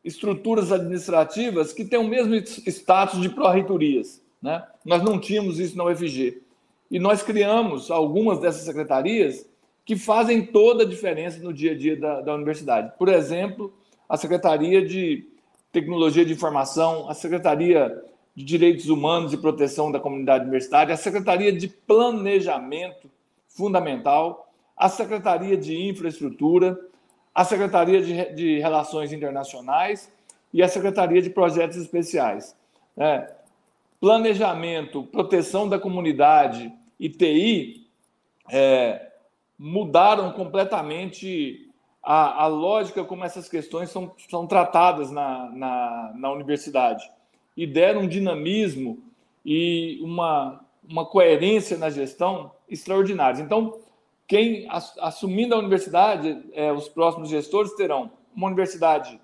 estruturas 0.03 0.71
administrativas 0.71 1.73
que 1.73 1.85
têm 1.85 1.99
o 1.99 2.07
mesmo 2.07 2.35
status 2.35 3.19
de 3.21 3.29
pró-reitorias. 3.29 4.21
Né? 4.41 4.65
Nós 4.85 5.03
não 5.03 5.19
tínhamos 5.19 5.59
isso 5.59 5.77
na 5.77 5.85
UFG. 5.85 6.41
E 6.89 6.99
nós 6.99 7.21
criamos 7.21 7.91
algumas 7.91 8.39
dessas 8.39 8.63
secretarias 8.63 9.47
que 9.85 9.95
fazem 9.95 10.45
toda 10.45 10.83
a 10.83 10.87
diferença 10.87 11.39
no 11.39 11.53
dia 11.53 11.71
a 11.71 11.77
dia 11.77 11.97
da, 11.97 12.21
da 12.21 12.35
universidade. 12.35 12.93
Por 12.97 13.09
exemplo, 13.09 13.73
a 14.07 14.17
Secretaria 14.17 14.85
de 14.85 15.27
Tecnologia 15.71 16.25
de 16.25 16.33
Informação, 16.33 17.09
a 17.09 17.13
Secretaria 17.13 18.03
de 18.35 18.43
Direitos 18.43 18.89
Humanos 18.89 19.33
e 19.33 19.37
Proteção 19.37 19.91
da 19.91 19.99
Comunidade 19.99 20.43
Universitária, 20.43 20.93
a 20.93 20.97
Secretaria 20.97 21.51
de 21.51 21.67
Planejamento 21.67 23.09
Fundamental, 23.47 24.51
a 24.75 24.87
Secretaria 24.89 25.57
de 25.57 25.75
Infraestrutura, 25.75 26.79
a 27.35 27.43
Secretaria 27.43 28.01
de, 28.01 28.33
de 28.33 28.59
Relações 28.59 29.11
Internacionais 29.11 30.11
e 30.53 30.63
a 30.63 30.67
Secretaria 30.67 31.21
de 31.21 31.29
Projetos 31.29 31.77
Especiais. 31.77 32.55
É, 32.97 33.31
planejamento, 33.99 35.03
proteção 35.03 35.67
da 35.67 35.77
comunidade 35.77 36.71
e 36.99 37.09
TI 37.09 37.87
é, 38.49 39.11
mudaram 39.57 40.31
completamente 40.31 41.69
a, 42.01 42.43
a, 42.43 42.47
lógica 42.47 43.03
como 43.03 43.25
essas 43.25 43.49
questões 43.49 43.89
são, 43.89 44.13
são 44.29 44.47
tratadas 44.47 45.11
na, 45.11 45.49
na, 45.51 46.13
na 46.15 46.31
universidade 46.31 47.09
e 47.55 47.67
deram 47.67 48.01
um 48.01 48.07
dinamismo 48.07 48.99
e 49.45 49.99
uma, 50.01 50.63
uma 50.87 51.05
coerência 51.05 51.77
na 51.77 51.89
gestão 51.89 52.51
extraordinários. 52.69 53.41
Então, 53.41 53.79
quem 54.27 54.67
assumindo 55.01 55.55
a 55.55 55.57
universidade, 55.57 56.41
é, 56.53 56.71
os 56.71 56.87
próximos 56.87 57.29
gestores 57.29 57.73
terão 57.73 58.11
uma 58.33 58.47
universidade 58.47 59.19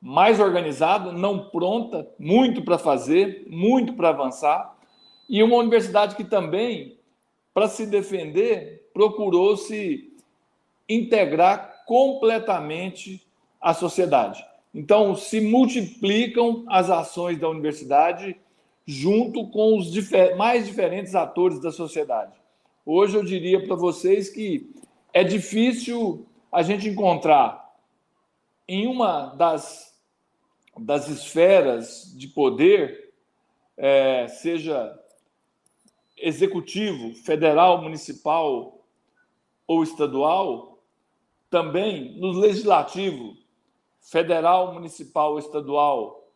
mais 0.00 0.38
organizada, 0.38 1.12
não 1.12 1.48
pronta, 1.48 2.08
muito 2.18 2.62
para 2.62 2.78
fazer, 2.78 3.46
muito 3.48 3.94
para 3.94 4.10
avançar, 4.10 4.76
e 5.28 5.42
uma 5.42 5.56
universidade 5.56 6.14
que 6.14 6.24
também, 6.24 6.98
para 7.52 7.68
se 7.68 7.86
defender, 7.86 8.88
procurou 8.92 9.56
se 9.56 10.12
integrar 10.88 11.84
completamente 11.86 13.26
à 13.60 13.74
sociedade. 13.74 14.44
Então, 14.72 15.16
se 15.16 15.40
multiplicam 15.40 16.64
as 16.68 16.90
ações 16.90 17.38
da 17.38 17.48
universidade 17.48 18.36
junto 18.86 19.48
com 19.48 19.76
os 19.76 19.90
difer 19.90 20.36
mais 20.36 20.66
diferentes 20.66 21.14
atores 21.14 21.60
da 21.60 21.72
sociedade. 21.72 22.32
Hoje 22.84 23.16
eu 23.16 23.24
diria 23.24 23.64
para 23.66 23.74
vocês 23.74 24.30
que 24.30 24.70
é 25.12 25.24
difícil 25.24 26.24
a 26.52 26.62
gente 26.62 26.88
encontrar 26.88 27.74
em 28.68 28.86
uma 28.86 29.34
das 29.34 29.85
das 30.78 31.08
esferas 31.08 32.12
de 32.16 32.28
poder, 32.28 33.12
é, 33.76 34.28
seja 34.28 34.98
executivo, 36.16 37.14
federal, 37.14 37.82
municipal 37.82 38.80
ou 39.66 39.82
estadual, 39.82 40.78
também 41.50 42.18
no 42.18 42.32
legislativo, 42.32 43.36
federal, 44.00 44.72
municipal, 44.72 45.38
estadual, 45.38 46.30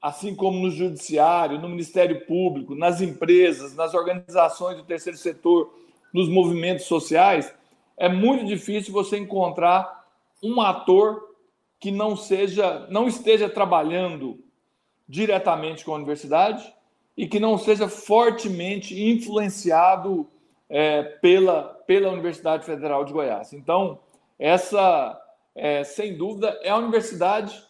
assim 0.00 0.34
como 0.34 0.58
no 0.58 0.70
judiciário, 0.70 1.60
no 1.60 1.68
Ministério 1.68 2.26
Público, 2.26 2.74
nas 2.74 3.00
empresas, 3.00 3.74
nas 3.74 3.94
organizações 3.94 4.76
do 4.76 4.84
terceiro 4.84 5.18
setor, 5.18 5.74
nos 6.12 6.28
movimentos 6.28 6.86
sociais, 6.86 7.52
é 7.96 8.08
muito 8.08 8.44
difícil 8.44 8.92
você 8.92 9.16
encontrar 9.16 10.06
um 10.42 10.60
ator 10.60 11.25
que 11.86 11.92
não 11.92 12.16
seja, 12.16 12.84
não 12.90 13.06
esteja 13.06 13.48
trabalhando 13.48 14.40
diretamente 15.08 15.84
com 15.84 15.92
a 15.92 15.94
universidade 15.94 16.74
e 17.16 17.28
que 17.28 17.38
não 17.38 17.56
seja 17.56 17.88
fortemente 17.88 19.00
influenciado 19.00 20.28
é, 20.68 21.04
pela, 21.04 21.62
pela 21.86 22.10
Universidade 22.10 22.66
Federal 22.66 23.04
de 23.04 23.12
Goiás. 23.12 23.52
Então, 23.52 24.00
essa, 24.36 25.16
é, 25.54 25.84
sem 25.84 26.16
dúvida, 26.16 26.58
é 26.60 26.70
a 26.70 26.76
universidade 26.76 27.62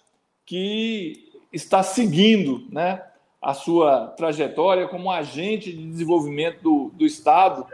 que 0.47 1.31
está 1.53 1.83
seguindo 1.83 2.67
né, 2.73 3.05
a 3.43 3.53
sua 3.53 4.15
trajetória 4.17 4.89
como 4.89 5.11
agente 5.11 5.71
de 5.71 5.91
desenvolvimento 5.91 6.63
do, 6.63 6.91
do 6.95 7.05
Estado 7.05 7.67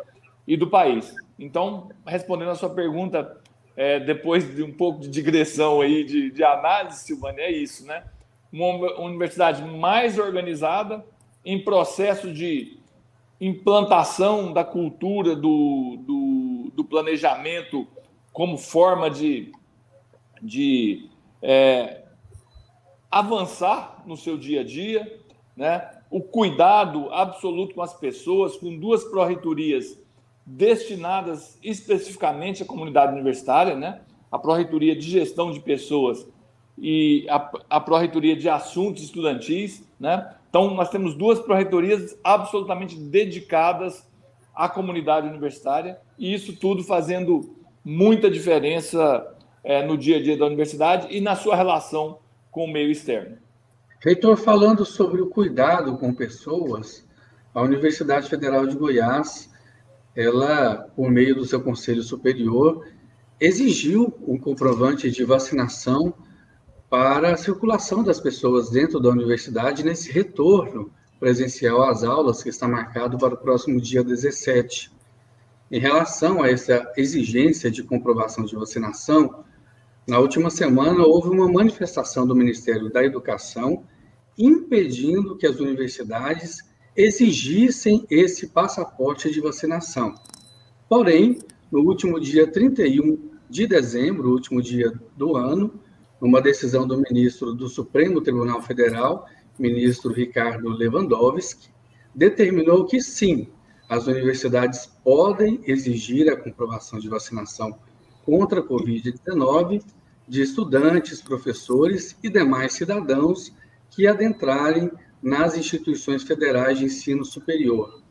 e 0.44 0.56
do 0.56 0.68
país. 0.68 1.14
Então, 1.38 1.88
respondendo 2.04 2.50
a 2.50 2.56
sua 2.56 2.70
pergunta 2.70 3.40
é, 3.76 4.00
depois 4.00 4.54
de 4.54 4.62
um 4.62 4.72
pouco 4.72 5.00
de 5.00 5.08
digressão 5.08 5.80
aí, 5.80 6.04
de, 6.04 6.30
de 6.30 6.44
análise, 6.44 7.04
Silvana, 7.04 7.40
é 7.40 7.50
isso, 7.50 7.86
né? 7.86 8.04
uma 8.52 9.00
universidade 9.00 9.62
mais 9.62 10.18
organizada, 10.18 11.04
em 11.44 11.58
processo 11.58 12.32
de 12.32 12.78
implantação 13.40 14.52
da 14.52 14.62
cultura 14.62 15.34
do, 15.34 15.96
do, 16.06 16.72
do 16.74 16.84
planejamento 16.84 17.88
como 18.32 18.56
forma 18.56 19.10
de, 19.10 19.50
de 20.40 21.08
é, 21.40 22.02
avançar 23.10 24.02
no 24.06 24.16
seu 24.16 24.38
dia 24.38 24.60
a 24.60 24.64
dia, 24.64 25.20
né? 25.56 25.90
o 26.10 26.20
cuidado 26.20 27.10
absoluto 27.12 27.74
com 27.74 27.82
as 27.82 27.94
pessoas, 27.94 28.56
com 28.56 28.78
duas 28.78 29.02
pró-reitorias 29.02 29.98
destinadas 30.44 31.58
especificamente 31.62 32.62
à 32.62 32.66
comunidade 32.66 33.12
universitária, 33.12 33.76
né? 33.76 34.00
a 34.30 34.38
pró-reitoria 34.38 34.96
de 34.96 35.08
gestão 35.08 35.52
de 35.52 35.60
pessoas 35.60 36.26
e 36.76 37.26
a, 37.28 37.50
a 37.70 37.80
pró-reitoria 37.80 38.34
de 38.34 38.48
assuntos 38.48 39.02
estudantis. 39.02 39.86
Né? 40.00 40.34
Então, 40.48 40.74
nós 40.74 40.90
temos 40.90 41.14
duas 41.14 41.38
pró-reitorias 41.38 42.18
absolutamente 42.24 42.96
dedicadas 42.96 44.06
à 44.54 44.68
comunidade 44.68 45.28
universitária, 45.28 45.98
e 46.18 46.34
isso 46.34 46.54
tudo 46.56 46.82
fazendo 46.82 47.56
muita 47.84 48.30
diferença 48.30 49.34
é, 49.64 49.84
no 49.84 49.96
dia 49.96 50.18
a 50.18 50.22
dia 50.22 50.36
da 50.36 50.46
universidade 50.46 51.08
e 51.10 51.20
na 51.20 51.34
sua 51.34 51.56
relação 51.56 52.18
com 52.50 52.64
o 52.64 52.70
meio 52.70 52.90
externo. 52.90 53.38
Reitor, 54.00 54.36
falando 54.36 54.84
sobre 54.84 55.22
o 55.22 55.28
cuidado 55.28 55.96
com 55.96 56.12
pessoas, 56.12 57.06
a 57.54 57.62
Universidade 57.62 58.28
Federal 58.28 58.66
de 58.66 58.76
Goiás, 58.76 59.51
ela, 60.14 60.90
por 60.94 61.10
meio 61.10 61.34
do 61.34 61.44
seu 61.44 61.60
Conselho 61.60 62.02
Superior, 62.02 62.86
exigiu 63.40 64.14
um 64.26 64.38
comprovante 64.38 65.10
de 65.10 65.24
vacinação 65.24 66.14
para 66.88 67.32
a 67.32 67.36
circulação 67.36 68.04
das 68.04 68.20
pessoas 68.20 68.70
dentro 68.70 69.00
da 69.00 69.08
universidade 69.08 69.82
nesse 69.82 70.12
retorno 70.12 70.90
presencial 71.18 71.82
às 71.84 72.04
aulas 72.04 72.42
que 72.42 72.48
está 72.48 72.68
marcado 72.68 73.16
para 73.16 73.34
o 73.34 73.38
próximo 73.38 73.80
dia 73.80 74.04
17. 74.04 74.92
Em 75.70 75.78
relação 75.78 76.42
a 76.42 76.50
essa 76.50 76.92
exigência 76.96 77.70
de 77.70 77.82
comprovação 77.82 78.44
de 78.44 78.54
vacinação, 78.54 79.42
na 80.06 80.18
última 80.18 80.50
semana 80.50 81.06
houve 81.06 81.30
uma 81.30 81.50
manifestação 81.50 82.26
do 82.26 82.34
Ministério 82.34 82.90
da 82.90 83.02
Educação 83.02 83.84
impedindo 84.36 85.36
que 85.36 85.46
as 85.46 85.60
universidades 85.60 86.58
exigissem 86.96 88.06
esse 88.10 88.48
passaporte 88.48 89.30
de 89.30 89.40
vacinação. 89.40 90.14
Porém, 90.88 91.38
no 91.70 91.80
último 91.80 92.20
dia 92.20 92.46
31 92.46 93.30
de 93.48 93.66
dezembro, 93.66 94.30
último 94.30 94.62
dia 94.62 94.92
do 95.16 95.36
ano, 95.36 95.72
numa 96.20 96.40
decisão 96.40 96.86
do 96.86 96.98
ministro 96.98 97.54
do 97.54 97.68
Supremo 97.68 98.20
Tribunal 98.20 98.62
Federal, 98.62 99.26
ministro 99.58 100.12
Ricardo 100.12 100.68
Lewandowski, 100.68 101.68
determinou 102.14 102.84
que 102.84 103.00
sim, 103.00 103.48
as 103.88 104.06
universidades 104.06 104.86
podem 105.02 105.60
exigir 105.66 106.30
a 106.30 106.36
comprovação 106.36 106.98
de 106.98 107.08
vacinação 107.08 107.78
contra 108.24 108.60
a 108.60 108.62
Covid-19 108.62 109.82
de 110.28 110.42
estudantes, 110.42 111.20
professores 111.20 112.16
e 112.22 112.30
demais 112.30 112.72
cidadãos 112.72 113.52
que 113.90 114.06
adentrarem 114.06 114.90
nas 115.22 115.56
instituições 115.56 116.22
federais 116.22 116.78
de 116.78 116.86
ensino 116.86 117.24
superior. 117.24 118.02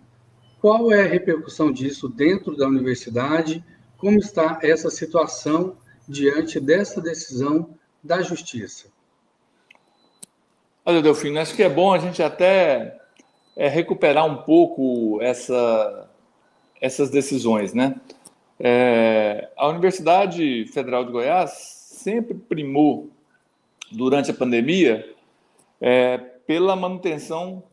Qual 0.60 0.92
é 0.92 1.04
a 1.04 1.08
repercussão 1.08 1.72
disso 1.72 2.08
dentro 2.08 2.56
da 2.56 2.68
universidade? 2.68 3.64
Como 3.98 4.18
está 4.18 4.60
essa 4.62 4.90
situação 4.90 5.78
diante 6.08 6.60
dessa 6.60 7.02
decisão 7.02 7.70
da 8.04 8.22
Justiça. 8.22 8.88
Olha, 10.86 11.02
Delfino, 11.02 11.40
acho 11.40 11.56
que 11.56 11.64
é 11.64 11.70
bom 11.70 11.94
a 11.94 12.00
gente 12.00 12.22
até 12.24 13.00
é, 13.56 13.68
recuperar 13.68 14.26
um 14.26 14.38
pouco 14.44 15.22
essa, 15.22 16.10
essas 16.82 17.10
decisões, 17.10 17.74
né? 17.74 17.96
É, 18.60 19.50
a 19.56 19.68
Universidade 19.68 20.66
Federal 20.68 21.06
de 21.06 21.12
Goiás 21.12 21.52
sempre 21.52 22.34
primou, 22.34 23.10
durante 23.92 24.32
a 24.32 24.34
pandemia, 24.34 25.14
é, 25.80 26.18
pela 26.46 26.76
manutenção 26.76 27.64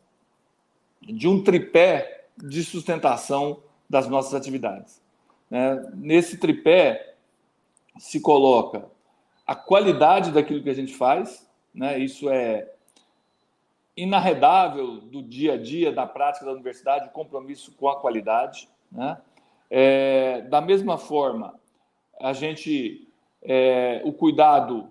de 1.01 1.27
um 1.27 1.43
tripé 1.43 2.27
de 2.37 2.63
sustentação 2.63 3.61
das 3.89 4.07
nossas 4.07 4.33
atividades. 4.33 5.01
Né? 5.49 5.91
Nesse 5.95 6.37
tripé 6.37 7.15
se 7.97 8.19
coloca 8.21 8.85
a 9.45 9.55
qualidade 9.55 10.31
daquilo 10.31 10.61
que 10.61 10.69
a 10.69 10.75
gente 10.75 10.93
faz, 10.93 11.49
né? 11.73 11.97
Isso 11.97 12.29
é 12.29 12.71
inarredável 13.97 15.01
do 15.01 15.21
dia 15.21 15.53
a 15.53 15.57
dia, 15.57 15.91
da 15.91 16.05
prática 16.05 16.45
da 16.45 16.51
universidade, 16.51 17.07
o 17.07 17.11
compromisso 17.11 17.71
com 17.73 17.89
a 17.89 17.99
qualidade, 17.99 18.69
né? 18.91 19.17
É, 19.69 20.41
da 20.43 20.61
mesma 20.61 20.97
forma, 20.97 21.59
a 22.19 22.31
gente 22.33 23.07
é, 23.41 24.01
o 24.03 24.13
cuidado 24.13 24.89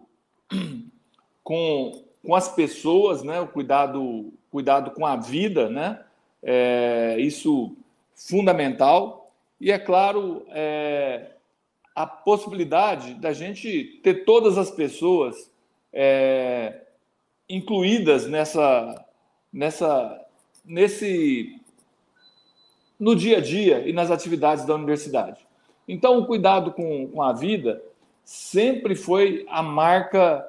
com, 1.42 2.04
com 2.28 2.34
as 2.34 2.54
pessoas, 2.54 3.22
né? 3.22 3.40
O 3.40 3.48
cuidado 3.48 4.30
cuidado 4.50 4.90
com 4.90 5.06
a 5.06 5.16
vida, 5.16 5.70
né? 5.70 5.98
É, 6.42 7.16
isso 7.18 7.74
fundamental 8.14 9.32
e 9.58 9.72
é 9.72 9.78
claro 9.78 10.44
é, 10.50 11.30
a 11.94 12.06
possibilidade 12.06 13.14
da 13.14 13.32
gente 13.32 13.98
ter 14.02 14.26
todas 14.26 14.58
as 14.58 14.70
pessoas 14.70 15.50
é, 15.90 16.82
incluídas 17.48 18.26
nessa, 18.26 19.06
nessa, 19.50 20.20
nesse, 20.62 21.58
no 23.00 23.16
dia 23.16 23.38
a 23.38 23.40
dia 23.40 23.88
e 23.88 23.92
nas 23.94 24.10
atividades 24.10 24.66
da 24.66 24.74
universidade. 24.74 25.40
Então, 25.88 26.18
o 26.18 26.26
cuidado 26.26 26.72
com, 26.72 27.08
com 27.08 27.22
a 27.22 27.32
vida 27.32 27.82
sempre 28.22 28.94
foi 28.94 29.46
a 29.48 29.62
marca 29.62 30.46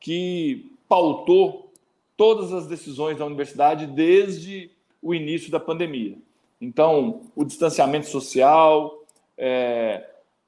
que 0.00 0.77
pautou 0.88 1.72
todas 2.16 2.52
as 2.52 2.66
decisões 2.66 3.18
da 3.18 3.26
universidade 3.26 3.86
desde 3.86 4.70
o 5.02 5.14
início 5.14 5.50
da 5.50 5.60
pandemia. 5.60 6.18
Então, 6.60 7.22
o 7.36 7.44
distanciamento 7.44 8.06
social, 8.08 9.04
é, 9.36 10.04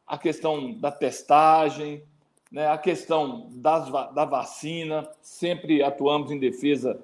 a 0.06 0.18
questão 0.18 0.72
da 0.72 0.90
testagem, 0.90 2.02
né, 2.50 2.66
a 2.66 2.76
questão 2.76 3.46
das, 3.52 3.88
da 4.12 4.24
vacina, 4.24 5.08
sempre 5.22 5.82
atuamos 5.82 6.32
em 6.32 6.38
defesa 6.38 6.98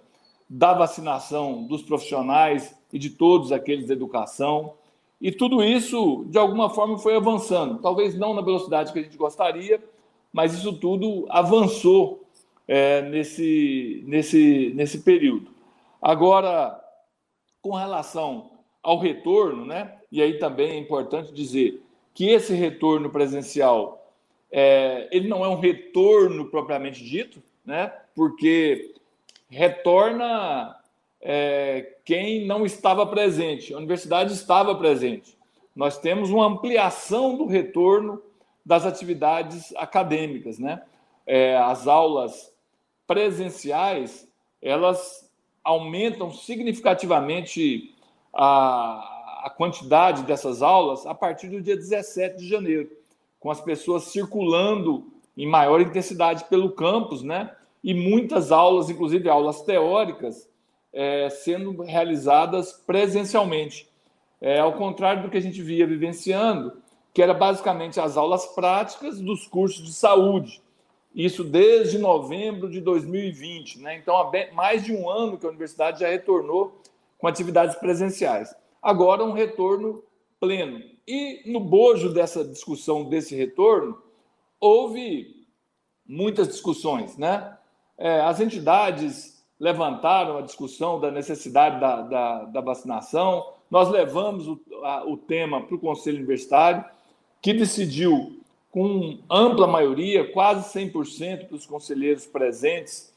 da 0.50 0.74
vacinação 0.74 1.62
dos 1.64 1.82
profissionais 1.82 2.74
e 2.92 2.98
de 2.98 3.10
todos 3.10 3.52
aqueles 3.52 3.86
da 3.86 3.94
educação. 3.94 4.74
E 5.20 5.30
tudo 5.30 5.62
isso, 5.62 6.24
de 6.28 6.38
alguma 6.38 6.70
forma, 6.70 6.98
foi 6.98 7.16
avançando. 7.16 7.78
Talvez 7.78 8.16
não 8.16 8.34
na 8.34 8.42
velocidade 8.42 8.92
que 8.92 8.98
a 8.98 9.02
gente 9.02 9.16
gostaria, 9.16 9.82
mas 10.32 10.52
isso 10.52 10.72
tudo 10.72 11.26
avançou 11.28 12.25
é, 12.66 13.02
nesse, 13.02 14.02
nesse, 14.06 14.72
nesse 14.74 15.00
período. 15.00 15.50
Agora, 16.00 16.80
com 17.62 17.72
relação 17.72 18.50
ao 18.82 18.98
retorno, 18.98 19.64
né? 19.64 19.94
E 20.10 20.22
aí 20.22 20.38
também 20.38 20.70
é 20.70 20.78
importante 20.78 21.32
dizer 21.32 21.82
que 22.14 22.30
esse 22.30 22.54
retorno 22.54 23.10
presencial 23.10 24.06
é, 24.50 25.08
ele 25.10 25.28
não 25.28 25.44
é 25.44 25.48
um 25.48 25.58
retorno 25.58 26.46
propriamente 26.46 27.04
dito, 27.04 27.42
né? 27.64 27.92
Porque 28.14 28.94
retorna 29.50 30.76
é, 31.20 31.94
quem 32.04 32.46
não 32.46 32.64
estava 32.64 33.06
presente. 33.06 33.74
A 33.74 33.78
universidade 33.78 34.32
estava 34.32 34.74
presente. 34.74 35.36
Nós 35.74 35.98
temos 35.98 36.30
uma 36.30 36.46
ampliação 36.46 37.36
do 37.36 37.46
retorno 37.46 38.22
das 38.64 38.86
atividades 38.86 39.74
acadêmicas, 39.76 40.58
né? 40.58 40.82
É, 41.26 41.56
as 41.56 41.86
aulas 41.86 42.52
presenciais 43.06 44.26
elas 44.60 45.30
aumentam 45.62 46.32
significativamente 46.32 47.94
a, 48.32 49.44
a 49.44 49.50
quantidade 49.50 50.22
dessas 50.22 50.62
aulas 50.62 51.06
a 51.06 51.14
partir 51.14 51.48
do 51.48 51.60
dia 51.60 51.76
17 51.76 52.38
de 52.38 52.48
janeiro, 52.48 52.90
com 53.38 53.50
as 53.50 53.60
pessoas 53.60 54.04
circulando 54.04 55.06
em 55.36 55.46
maior 55.46 55.80
intensidade 55.80 56.44
pelo 56.44 56.72
campus, 56.72 57.22
né? 57.22 57.54
E 57.82 57.94
muitas 57.94 58.50
aulas, 58.50 58.90
inclusive 58.90 59.28
aulas 59.28 59.62
teóricas, 59.62 60.48
é, 60.92 61.28
sendo 61.28 61.82
realizadas 61.82 62.72
presencialmente. 62.72 63.88
É, 64.40 64.58
ao 64.58 64.72
contrário 64.72 65.22
do 65.22 65.30
que 65.30 65.36
a 65.36 65.42
gente 65.42 65.62
via 65.62 65.86
vivenciando, 65.86 66.82
que 67.14 67.22
era 67.22 67.32
basicamente 67.32 68.00
as 68.00 68.16
aulas 68.16 68.46
práticas 68.46 69.20
dos 69.20 69.46
cursos 69.46 69.84
de 69.84 69.92
saúde. 69.92 70.60
Isso 71.16 71.42
desde 71.42 71.98
novembro 71.98 72.70
de 72.70 72.80
2020, 72.80 73.80
né? 73.80 73.96
Então, 73.96 74.16
há 74.16 74.30
mais 74.52 74.84
de 74.84 74.92
um 74.92 75.10
ano 75.10 75.38
que 75.38 75.46
a 75.46 75.48
universidade 75.48 76.00
já 76.00 76.08
retornou 76.08 76.80
com 77.18 77.26
atividades 77.26 77.74
presenciais 77.76 78.54
agora 78.86 79.24
um 79.24 79.32
retorno 79.32 80.04
pleno. 80.38 80.80
E 81.08 81.42
no 81.50 81.58
bojo 81.58 82.12
dessa 82.12 82.44
discussão 82.44 83.04
desse 83.04 83.34
retorno, 83.34 84.00
houve 84.60 85.44
muitas 86.06 86.46
discussões, 86.46 87.16
né? 87.16 87.56
é, 87.98 88.20
as 88.20 88.40
entidades 88.40 89.44
levantaram 89.58 90.38
a 90.38 90.42
discussão 90.42 91.00
da 91.00 91.10
necessidade 91.10 91.80
da, 91.80 92.02
da, 92.02 92.44
da 92.44 92.60
vacinação, 92.60 93.54
nós 93.68 93.88
levamos 93.88 94.46
o, 94.46 94.60
a, 94.84 95.04
o 95.04 95.16
tema 95.16 95.62
para 95.62 95.74
o 95.74 95.80
Conselho 95.80 96.18
Universitário, 96.18 96.84
que 97.42 97.52
decidiu 97.52 98.35
com 98.76 99.20
ampla 99.30 99.66
maioria, 99.66 100.30
quase 100.30 100.78
100% 100.78 101.48
dos 101.48 101.64
conselheiros 101.64 102.26
presentes 102.26 103.10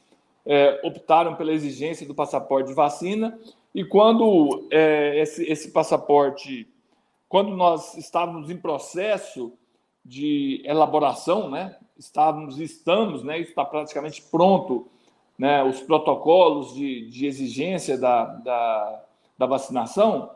é, 0.46 0.80
optaram 0.82 1.34
pela 1.34 1.52
exigência 1.52 2.06
do 2.06 2.14
passaporte 2.14 2.68
de 2.68 2.74
vacina. 2.74 3.38
E 3.74 3.84
quando 3.84 4.66
é, 4.70 5.20
esse, 5.20 5.44
esse 5.44 5.70
passaporte, 5.70 6.66
quando 7.28 7.54
nós 7.54 7.94
estávamos 7.98 8.48
em 8.48 8.56
processo 8.56 9.52
de 10.02 10.62
elaboração, 10.64 11.50
né, 11.50 11.76
estávamos, 11.98 12.58
estamos, 12.58 13.22
né, 13.22 13.38
está 13.38 13.62
praticamente 13.62 14.22
pronto, 14.30 14.88
né, 15.38 15.62
os 15.62 15.78
protocolos 15.82 16.72
de, 16.72 17.06
de 17.10 17.26
exigência 17.26 17.98
da, 17.98 18.24
da, 18.24 19.02
da 19.36 19.44
vacinação, 19.44 20.30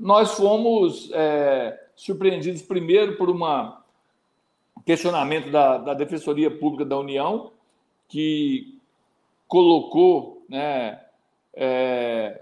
nós 0.00 0.38
fomos 0.38 1.10
é, 1.12 1.78
surpreendidos 1.94 2.62
primeiro 2.62 3.18
por 3.18 3.28
uma 3.28 3.83
questionamento 4.84 5.50
da, 5.50 5.78
da 5.78 5.94
Defensoria 5.94 6.50
Pública 6.50 6.84
da 6.84 6.98
União, 6.98 7.52
que 8.08 8.78
colocou 9.48 10.44
né, 10.48 11.00
é, 11.54 12.40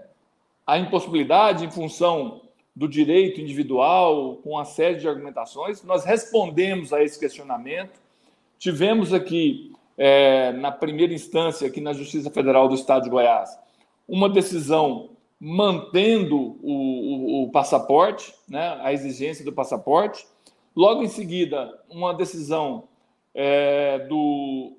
a 0.65 0.77
impossibilidade 0.77 1.65
em 1.65 1.71
função 1.71 2.41
do 2.75 2.87
direito 2.87 3.39
individual, 3.39 4.37
com 4.37 4.51
uma 4.51 4.65
série 4.65 4.95
de 4.99 5.07
argumentações. 5.07 5.83
Nós 5.83 6.03
respondemos 6.03 6.91
a 6.91 7.03
esse 7.03 7.19
questionamento. 7.19 7.99
Tivemos 8.57 9.13
aqui, 9.13 9.71
é, 9.97 10.51
na 10.53 10.71
primeira 10.71 11.13
instância, 11.13 11.67
aqui 11.67 11.79
na 11.79 11.93
Justiça 11.93 12.31
Federal 12.31 12.67
do 12.67 12.75
Estado 12.75 13.03
de 13.03 13.09
Goiás, 13.09 13.57
uma 14.07 14.27
decisão 14.27 15.09
mantendo 15.39 16.57
o, 16.63 17.41
o, 17.41 17.43
o 17.43 17.51
passaporte, 17.51 18.33
né, 18.47 18.79
a 18.81 18.93
exigência 18.93 19.43
do 19.43 19.51
passaporte. 19.51 20.25
Logo 20.75 21.03
em 21.03 21.07
seguida, 21.07 21.79
uma 21.89 22.13
decisão 22.13 22.87
é, 23.33 23.99
do 23.99 24.77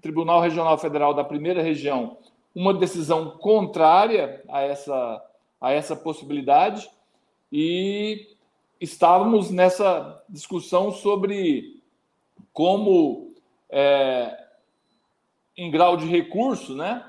Tribunal 0.00 0.40
Regional 0.40 0.78
Federal 0.78 1.12
da 1.12 1.24
Primeira 1.24 1.62
Região, 1.62 2.18
uma 2.54 2.72
decisão 2.72 3.32
contrária 3.38 4.42
a 4.48 4.62
essa, 4.62 5.24
a 5.60 5.72
essa 5.72 5.94
possibilidade, 5.96 6.90
e 7.52 8.36
estávamos 8.80 9.50
nessa 9.50 10.22
discussão 10.28 10.90
sobre 10.90 11.82
como, 12.52 13.34
é, 13.68 14.46
em 15.56 15.70
grau 15.70 15.96
de 15.96 16.06
recurso, 16.06 16.74
né, 16.74 17.04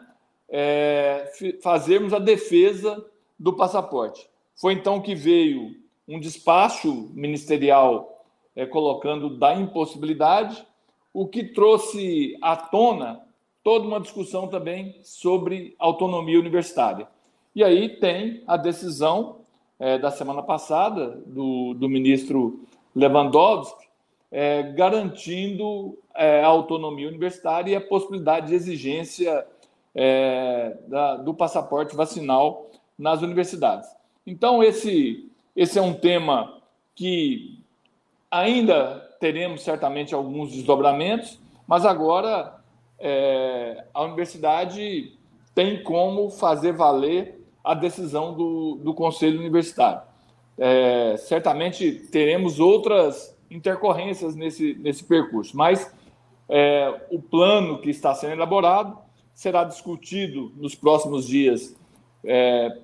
é, 0.50 1.32
fazermos 1.62 2.13
a 2.13 2.19
defesa 2.19 3.06
do 3.38 3.54
passaporte. 3.54 4.30
Foi 4.56 4.74
então 4.74 5.02
que 5.02 5.15
veio 5.15 5.76
um 6.08 6.19
despacho 6.19 7.12
ministerial 7.13 8.14
é, 8.56 8.65
colocando 8.65 9.38
da 9.38 9.54
impossibilidade, 9.56 10.65
o 11.13 11.28
que 11.28 11.44
trouxe 11.44 12.38
à 12.41 12.56
tona 12.56 13.22
toda 13.63 13.88
uma 13.88 14.00
discussão 14.00 14.48
também 14.48 15.00
sobre 15.04 15.76
autonomia 15.80 16.39
universitária. 16.39 17.08
E 17.56 17.63
aí 17.63 17.89
tem 17.89 18.44
a 18.46 18.58
decisão 18.58 19.38
é, 19.80 19.98
da 19.98 20.12
semana 20.12 20.44
passada 20.44 21.22
do, 21.26 21.74
do 21.74 21.89
ministro 21.89 22.60
Lewandowski 22.96 23.86
é, 24.32 24.63
garantindo 24.74 25.98
é, 26.13 26.44
a 26.44 26.48
autonomia 26.48 27.08
universitária 27.08 27.72
e 27.72 27.76
a 27.76 27.82
possibilidade 27.82 28.48
de 28.48 28.56
exigência 28.56 29.46
é, 29.94 30.78
da, 30.88 31.15
do 31.15 31.34
passaporte 31.34 31.96
vacinal 31.96 32.70
nas 32.98 33.22
universidades. 33.22 33.89
Então, 34.28 34.62
esse, 34.62 35.30
esse 35.56 35.80
é 35.80 35.82
um 35.82 35.94
tema 35.94 36.62
que 36.94 37.63
Ainda 38.36 39.15
teremos 39.17 39.62
certamente 39.62 40.13
alguns 40.13 40.52
desdobramentos, 40.52 41.39
mas 41.65 41.86
agora 41.86 42.54
é, 43.00 43.86
a 43.93 44.04
universidade 44.04 45.17
tem 45.54 45.82
como 45.82 46.30
fazer 46.30 46.74
valer 46.74 47.41
a 47.63 47.74
decisão 47.74 48.34
do, 48.34 48.76
do 48.84 48.93
Conselho 48.93 49.39
Universitário. 49.39 50.02
É, 50.58 51.15
certamente 51.17 51.93
teremos 52.12 52.60
outras 52.60 53.34
intercorrências 53.50 54.36
nesse, 54.36 54.74
nesse 54.82 55.06
percurso, 55.06 55.56
mas 55.56 55.95
é, 56.50 56.93
o 57.10 57.21
plano 57.21 57.80
que 57.80 57.89
está 57.89 58.13
sendo 58.13 58.34
elaborado 58.34 58.98
será 59.34 59.63
discutido 59.63 60.52
nos 60.58 60.76
próximos 60.76 61.26
dias 61.26 61.74
é, 62.21 62.80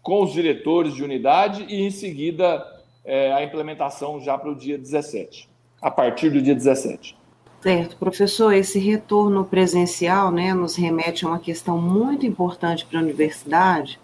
com 0.00 0.22
os 0.22 0.32
diretores 0.32 0.94
de 0.94 1.02
unidade 1.02 1.66
e, 1.68 1.82
em 1.82 1.90
seguida, 1.90 2.79
é, 3.04 3.32
a 3.32 3.42
implementação 3.42 4.20
já 4.20 4.36
para 4.36 4.50
o 4.50 4.54
dia 4.54 4.78
17, 4.78 5.48
a 5.80 5.90
partir 5.90 6.30
do 6.30 6.40
dia 6.40 6.54
17. 6.54 7.18
Certo, 7.60 7.96
professor, 7.96 8.54
esse 8.54 8.78
retorno 8.78 9.44
presencial 9.44 10.30
né, 10.30 10.54
nos 10.54 10.76
remete 10.76 11.26
a 11.26 11.28
uma 11.28 11.38
questão 11.38 11.76
muito 11.76 12.24
importante 12.24 12.86
para 12.86 12.98
a 12.98 13.02
universidade, 13.02 14.00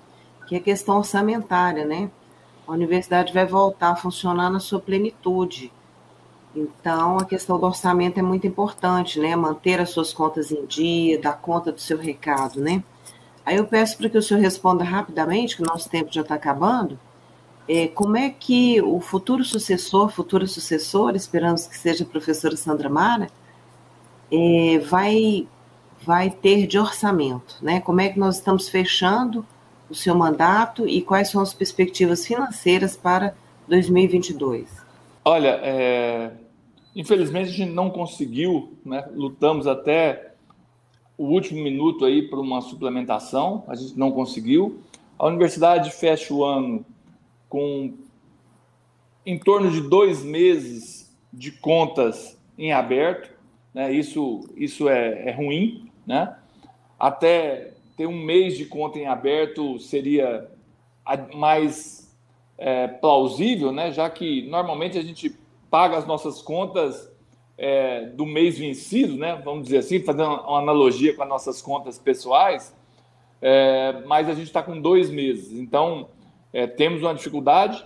que 0.46 0.54
é 0.54 0.58
a 0.58 0.62
questão 0.62 0.98
orçamentária, 0.98 1.84
né? 1.84 2.10
A 2.66 2.72
universidade 2.72 3.32
vai 3.32 3.46
voltar 3.46 3.90
a 3.90 3.96
funcionar 3.96 4.50
na 4.50 4.60
sua 4.60 4.78
plenitude. 4.78 5.72
Então, 6.54 7.18
a 7.18 7.24
questão 7.24 7.58
do 7.58 7.66
orçamento 7.66 8.18
é 8.18 8.22
muito 8.22 8.46
importante, 8.46 9.18
né? 9.18 9.34
Manter 9.34 9.80
as 9.80 9.90
suas 9.90 10.12
contas 10.12 10.50
em 10.50 10.66
dia, 10.66 11.18
dar 11.18 11.34
conta 11.34 11.72
do 11.72 11.80
seu 11.80 11.96
recado, 11.96 12.60
né? 12.60 12.82
Aí 13.44 13.56
eu 13.56 13.66
peço 13.66 13.96
para 13.96 14.10
que 14.10 14.18
o 14.18 14.22
senhor 14.22 14.40
responda 14.40 14.84
rapidamente, 14.84 15.56
que 15.56 15.62
o 15.62 15.66
nosso 15.66 15.88
tempo 15.88 16.12
já 16.12 16.22
está 16.22 16.34
acabando, 16.34 16.98
é, 17.68 17.88
como 17.88 18.16
é 18.16 18.30
que 18.30 18.80
o 18.80 19.00
futuro 19.00 19.44
sucessor, 19.44 20.08
futura 20.10 20.46
sucessora, 20.46 21.16
esperamos 21.16 21.66
que 21.66 21.76
seja 21.76 22.04
a 22.04 22.06
professora 22.06 22.56
Sandra 22.56 22.88
Mara, 22.88 23.28
é, 24.30 24.78
vai, 24.78 25.48
vai 26.02 26.30
ter 26.30 26.66
de 26.66 26.78
orçamento, 26.78 27.56
né? 27.60 27.80
Como 27.80 28.00
é 28.00 28.08
que 28.08 28.18
nós 28.18 28.36
estamos 28.36 28.68
fechando 28.68 29.44
o 29.90 29.94
seu 29.94 30.14
mandato 30.14 30.88
e 30.88 31.02
quais 31.02 31.30
são 31.30 31.40
as 31.40 31.52
perspectivas 31.54 32.26
financeiras 32.26 32.96
para 32.96 33.34
2022? 33.68 34.68
Olha, 35.24 35.60
é, 35.62 36.32
infelizmente 36.94 37.50
a 37.50 37.52
gente 37.52 37.72
não 37.72 37.90
conseguiu, 37.90 38.74
né? 38.84 39.04
lutamos 39.12 39.66
até 39.66 40.34
o 41.18 41.24
último 41.24 41.62
minuto 41.62 42.04
aí 42.04 42.22
para 42.22 42.38
uma 42.38 42.60
suplementação, 42.60 43.64
a 43.66 43.74
gente 43.74 43.98
não 43.98 44.12
conseguiu. 44.12 44.80
A 45.18 45.26
universidade 45.26 45.90
fecha 45.90 46.32
o 46.32 46.44
ano 46.44 46.84
com 47.48 47.94
em 49.26 49.36
torno 49.36 49.70
de 49.70 49.80
dois 49.80 50.22
meses 50.22 51.12
de 51.32 51.50
contas 51.50 52.40
em 52.56 52.72
aberto, 52.72 53.30
né? 53.74 53.92
isso, 53.92 54.48
isso 54.56 54.88
é, 54.88 55.28
é 55.28 55.32
ruim, 55.32 55.90
né? 56.06 56.36
até 56.98 57.74
ter 57.96 58.06
um 58.06 58.16
mês 58.16 58.56
de 58.56 58.64
conta 58.64 58.98
em 58.98 59.06
aberto 59.06 59.78
seria 59.80 60.48
mais 61.34 62.16
é, 62.56 62.86
plausível, 62.86 63.72
né? 63.72 63.90
já 63.90 64.08
que 64.08 64.48
normalmente 64.48 64.96
a 64.96 65.02
gente 65.02 65.36
paga 65.68 65.96
as 65.96 66.06
nossas 66.06 66.40
contas 66.40 67.12
é, 67.58 68.06
do 68.06 68.24
mês 68.24 68.58
vencido, 68.58 69.16
né? 69.16 69.40
vamos 69.44 69.64
dizer 69.64 69.78
assim, 69.78 70.00
fazendo 70.00 70.28
uma 70.28 70.60
analogia 70.60 71.14
com 71.14 71.22
as 71.22 71.28
nossas 71.28 71.60
contas 71.60 71.98
pessoais, 71.98 72.74
é, 73.42 74.02
mas 74.06 74.28
a 74.28 74.34
gente 74.34 74.46
está 74.46 74.62
com 74.62 74.80
dois 74.80 75.10
meses. 75.10 75.58
Então, 75.58 76.08
é, 76.56 76.66
temos 76.66 77.02
uma 77.02 77.14
dificuldade. 77.14 77.84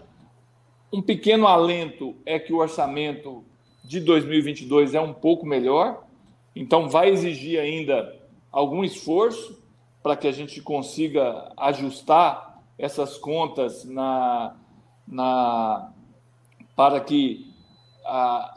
Um 0.92 1.02
pequeno 1.02 1.48
alento 1.48 2.14
é 2.24 2.38
que 2.38 2.52
o 2.52 2.58
orçamento 2.58 3.44
de 3.82 3.98
2022 3.98 4.94
é 4.94 5.00
um 5.00 5.12
pouco 5.12 5.44
melhor, 5.44 6.04
então 6.54 6.88
vai 6.88 7.08
exigir 7.08 7.58
ainda 7.58 8.16
algum 8.52 8.84
esforço 8.84 9.60
para 10.00 10.14
que 10.14 10.28
a 10.28 10.30
gente 10.30 10.62
consiga 10.62 11.50
ajustar 11.56 12.62
essas 12.78 13.18
contas 13.18 13.84
na, 13.84 14.54
na 15.04 15.90
para 16.76 17.00
que 17.00 17.52
a, 18.06 18.56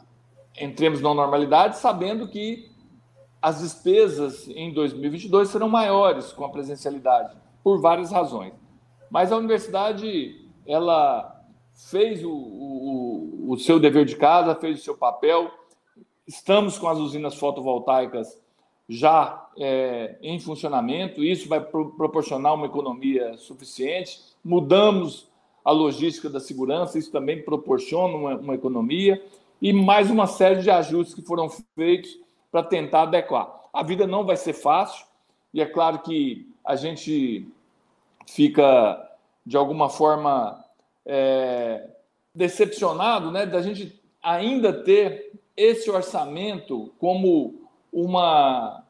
entremos 0.60 1.02
na 1.02 1.12
normalidade, 1.12 1.78
sabendo 1.78 2.28
que 2.28 2.70
as 3.42 3.62
despesas 3.62 4.48
em 4.50 4.72
2022 4.72 5.50
serão 5.50 5.68
maiores 5.68 6.32
com 6.32 6.46
a 6.46 6.50
presencialidade, 6.50 7.36
por 7.64 7.82
várias 7.82 8.12
razões. 8.12 8.63
Mas 9.14 9.32
a 9.32 9.38
universidade, 9.38 10.44
ela 10.66 11.40
fez 11.92 12.26
o, 12.26 12.32
o, 12.32 13.52
o 13.52 13.58
seu 13.60 13.80
dever 13.80 14.06
de 14.06 14.16
casa, 14.16 14.56
fez 14.56 14.80
o 14.80 14.84
seu 14.84 14.98
papel. 14.98 15.52
Estamos 16.26 16.80
com 16.80 16.88
as 16.88 16.98
usinas 16.98 17.36
fotovoltaicas 17.36 18.42
já 18.90 19.48
é, 19.56 20.18
em 20.20 20.40
funcionamento, 20.40 21.24
isso 21.24 21.48
vai 21.48 21.62
pro, 21.62 21.92
proporcionar 21.92 22.56
uma 22.56 22.66
economia 22.66 23.38
suficiente. 23.38 24.20
Mudamos 24.44 25.30
a 25.64 25.70
logística 25.70 26.28
da 26.28 26.40
segurança, 26.40 26.98
isso 26.98 27.12
também 27.12 27.44
proporciona 27.44 28.18
uma, 28.18 28.36
uma, 28.38 28.56
economia, 28.56 29.24
e 29.62 29.72
mais 29.72 30.10
uma 30.10 30.26
série 30.26 30.64
de 30.64 30.72
ajustes 30.72 31.14
que 31.14 31.22
foram 31.22 31.50
feitos 31.76 32.18
para 32.52 32.64
tentar 32.64 33.04
adequar. 33.04 33.62
A 33.72 33.84
vida 33.84 34.08
não 34.08 34.26
vai 34.26 34.38
ser 34.38 34.54
fácil, 34.54 35.06
e 35.54 35.62
é 35.62 35.68
claro 35.68 36.00
que 36.00 36.52
a 36.66 36.76
gente 36.76 37.48
fica, 38.28 39.12
de 39.46 39.58
alguma 39.58 39.90
forma, 39.90 40.64
é, 41.06 41.90
decepcionado 42.34 43.32
né, 43.32 43.46
da 43.46 43.62
gente 43.62 44.02
ainda 44.22 44.72
ter 44.72 45.32
esse 45.56 45.90
orçamento 45.90 46.94
como 46.98 47.70
uma, 47.92 48.84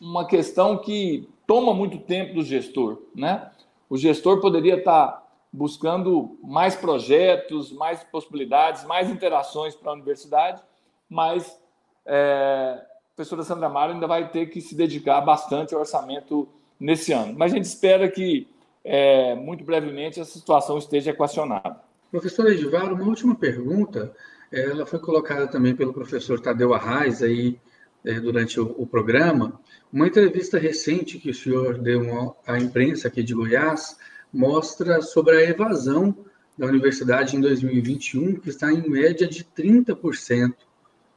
uma 0.00 0.26
questão 0.26 0.78
que 0.78 1.28
toma 1.46 1.72
muito 1.72 1.98
tempo 1.98 2.34
do 2.34 2.42
gestor. 2.42 3.02
Né? 3.14 3.50
O 3.88 3.96
gestor 3.96 4.40
poderia 4.40 4.76
estar 4.76 5.22
buscando 5.52 6.38
mais 6.42 6.74
projetos, 6.74 7.70
mais 7.70 8.02
possibilidades, 8.04 8.84
mais 8.84 9.10
interações 9.10 9.74
para 9.74 9.90
a 9.90 9.94
universidade, 9.94 10.62
mas 11.08 11.60
é, 12.06 12.80
a 12.80 13.14
professora 13.14 13.42
Sandra 13.42 13.68
Mara 13.68 13.92
ainda 13.92 14.06
vai 14.06 14.30
ter 14.30 14.46
que 14.46 14.60
se 14.60 14.74
dedicar 14.74 15.20
bastante 15.20 15.74
ao 15.74 15.80
orçamento 15.80 16.48
nesse 16.80 17.12
ano. 17.12 17.34
Mas 17.36 17.52
a 17.52 17.56
gente 17.56 17.66
espera 17.66 18.10
que, 18.10 18.48
é, 18.84 19.34
muito 19.34 19.64
brevemente, 19.64 20.20
essa 20.20 20.38
situação 20.38 20.78
esteja 20.78 21.10
equacionada. 21.10 21.80
Professor 22.10 22.46
Edivar, 22.50 22.92
uma 22.92 23.04
última 23.04 23.34
pergunta. 23.34 24.12
Ela 24.50 24.84
foi 24.84 24.98
colocada 24.98 25.46
também 25.46 25.74
pelo 25.74 25.94
professor 25.94 26.38
Tadeu 26.38 26.74
Arraes 26.74 27.22
aí 27.22 27.58
é, 28.04 28.20
durante 28.20 28.60
o, 28.60 28.74
o, 28.76 28.86
programa. 28.86 29.58
Uma 29.92 30.06
entrevista 30.06 30.58
recente 30.58 31.18
que 31.18 31.30
o 31.30 31.34
senhor 31.34 31.78
deu 31.78 32.36
à 32.46 32.58
imprensa 32.58 33.08
aqui 33.08 33.22
de 33.22 33.32
Goiás 33.32 33.96
mostra 34.32 35.00
sobre 35.00 35.36
a 35.36 35.42
evasão 35.48 36.14
da 36.58 36.66
universidade 36.66 37.36
em 37.36 37.40
2021, 37.40 38.34
que 38.36 38.50
está 38.50 38.70
em 38.70 38.88
média 38.88 39.26
de 39.26 39.44
30%. 39.44 40.54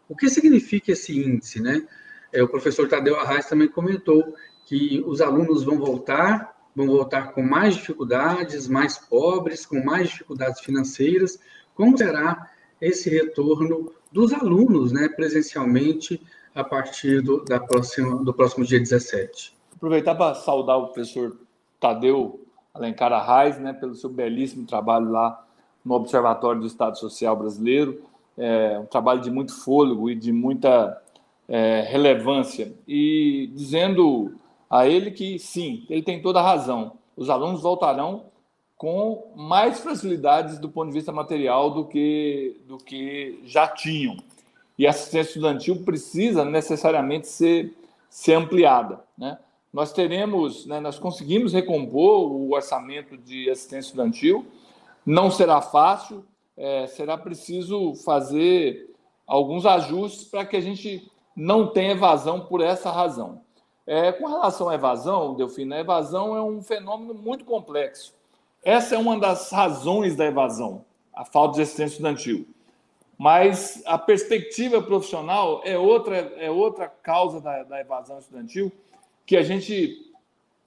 O 0.08 0.16
que 0.16 0.30
significa 0.30 0.92
esse 0.92 1.20
índice, 1.20 1.62
né? 1.62 1.86
É, 2.32 2.44
o 2.44 2.48
professor 2.48 2.88
Tadeu 2.88 3.18
Arraes 3.20 3.48
também 3.48 3.68
comentou 3.68 4.36
que 4.66 5.04
os 5.06 5.22
alunos 5.22 5.64
vão 5.64 5.78
voltar, 5.78 6.55
vão 6.76 6.88
voltar 6.88 7.32
com 7.32 7.42
mais 7.42 7.76
dificuldades, 7.76 8.68
mais 8.68 8.98
pobres, 8.98 9.66
com 9.66 9.84
mais 9.84 10.10
dificuldades 10.10 10.60
financeiras. 10.60 11.40
Como 11.74 11.98
será 11.98 12.52
esse 12.82 13.10
retorno 13.10 13.92
dos 14.12 14.34
alunos, 14.34 14.92
né, 14.92 15.08
presencialmente, 15.08 16.22
a 16.54 16.64
partir 16.64 17.22
do, 17.22 17.44
da 17.44 17.60
próxima, 17.60 18.24
do 18.24 18.34
próximo 18.34 18.66
dia 18.66 18.80
17? 18.80 19.56
Aproveitar 19.76 20.16
para 20.16 20.36
saudar 20.36 20.78
o 20.78 20.88
professor 20.88 21.38
Tadeu 21.80 22.42
Alencar 22.74 23.12
Arraes, 23.14 23.58
né, 23.58 23.74
pelo 23.74 23.96
seu 23.96 24.10
belíssimo 24.10 24.66
trabalho 24.66 25.10
lá 25.10 25.46
no 25.84 25.96
Observatório 25.96 26.62
do 26.62 26.68
Estado 26.68 26.98
Social 26.98 27.36
Brasileiro. 27.36 28.02
É 28.38 28.80
um 28.80 28.86
trabalho 28.86 29.22
de 29.22 29.32
muito 29.32 29.54
fôlego 29.54 30.10
e 30.10 30.16
de 30.16 30.34
muita 30.34 31.02
é, 31.48 31.82
relevância. 31.82 32.74
E 32.88 33.50
dizendo 33.54 34.34
a 34.70 34.88
ele 34.88 35.12
que 35.12 35.40
sim, 35.40 35.86
ele 35.90 36.02
tem 36.02 36.22
toda 36.22 36.40
a 36.40 36.44
razão. 36.44 36.94
Os 37.16 37.30
alunos 37.30 37.62
voltarão 37.62 38.26
com 38.78 39.32
mais 39.36 39.80
facilidades 39.80 40.60
do 40.60 40.70
ponto 40.70 40.88
de 40.88 40.94
vista 40.94 41.12
material 41.12 41.72
do 41.72 41.86
que, 41.86 42.62
do 42.68 42.78
que 42.78 43.40
já 43.44 43.68
tinham. 43.68 44.18
E 44.78 44.86
a 44.86 44.90
assistência 44.90 45.30
estudantil 45.30 45.84
precisa 45.84 46.44
necessariamente 46.44 47.28
ser, 47.28 47.74
ser 48.10 48.34
ampliada. 48.34 49.00
Né? 49.18 49.38
Nós 49.72 49.94
teremos, 49.94 50.66
né, 50.66 50.80
nós 50.80 51.00
conseguimos 51.00 51.54
recompor 51.54 52.32
o 52.32 52.54
orçamento 52.54 53.18
de 53.18 53.50
assistência 53.50 53.90
estudantil, 53.90 54.46
não 55.06 55.32
será 55.32 55.62
fácil, 55.62 56.26
é, 56.58 56.88
será 56.88 57.18
preciso 57.18 57.94
fazer 57.96 58.94
alguns 59.26 59.66
ajustes 59.66 60.26
para 60.26 60.46
que 60.46 60.56
a 60.56 60.62
gente 60.62 61.10
não 61.36 61.68
tenha 61.68 61.92
evasão 61.92 62.42
por 62.42 62.62
essa 62.62 62.92
razão. 62.92 63.42
É, 63.88 64.12
com 64.12 64.26
relação 64.28 64.68
à 64.70 64.76
evasão, 64.76 65.36
Delfina, 65.36 65.76
a 65.76 65.80
evasão 65.80 66.36
é 66.36 66.42
um 66.42 66.62
fenômeno 66.62 67.14
muito 67.14 67.46
complexo. 67.46 68.16
Essa 68.64 68.96
é 68.96 68.98
uma 68.98 69.20
das 69.20 69.52
razões 69.52 70.16
da 70.16 70.26
evasão, 70.26 70.84
a 71.14 71.24
falta 71.24 71.56
de 71.56 71.62
assistência 71.62 71.94
estudantil. 71.94 72.48
Mas 73.18 73.84
a 73.86 73.98
perspectiva 73.98 74.82
profissional 74.82 75.62
é 75.64 75.78
outra, 75.78 76.18
é 76.38 76.50
outra 76.50 76.88
causa 76.88 77.40
da, 77.40 77.64
da 77.64 77.80
evasão 77.80 78.18
estudantil 78.18 78.72
que 79.26 79.38
a 79.38 79.44
gente 79.44 80.12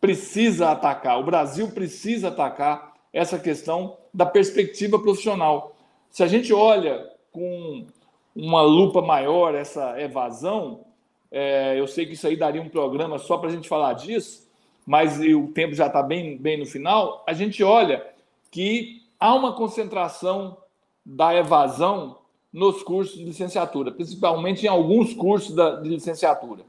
precisa 0.01 0.71
atacar. 0.71 1.19
O 1.19 1.25
Brasil 1.25 1.69
precisa 1.73 2.29
atacar 2.29 2.95
essa 3.13 3.39
questão 3.39 3.97
da 4.15 4.25
perspectiva 4.25 4.99
profissional. 4.99 5.75
Se 6.09 6.23
a 6.23 6.27
gente 6.27 6.53
olha 6.53 7.11
com 7.33 7.87
uma 8.35 8.63
lupa 8.63 9.03
maior 9.03 9.55
essa 9.55 10.01
evasão, 10.01 10.85
é, 11.31 11.79
eu 11.79 11.87
sei 11.87 12.07
que 12.07 12.15
isso 12.15 12.27
aí 12.27 12.37
daria 12.37 12.63
um 12.63 12.69
programa 12.69 13.19
só 13.19 13.37
para 13.37 13.49
a 13.49 13.53
gente 13.53 13.69
falar 13.69 13.93
disso, 13.95 14.49
mas 14.87 15.21
o 15.21 15.49
tempo 15.49 15.75
já 15.75 15.87
está 15.87 16.03
bem, 16.03 16.39
bem 16.39 16.59
no 16.59 16.67
final. 16.67 17.23
A 17.27 17.33
gente 17.33 17.63
olha 17.63 18.07
que 18.51 19.03
há 19.21 19.35
uma 19.35 19.55
concentração 19.55 20.57
da 21.05 21.35
evasão 21.35 22.19
nos 22.53 22.83
cursos 22.83 23.19
de 23.19 23.25
licenciatura, 23.25 23.93
principalmente 23.93 24.65
em 24.65 24.69
alguns 24.69 25.13
cursos 25.13 25.55
da, 25.55 25.77
de 25.77 25.89
licenciatura. 25.89 26.65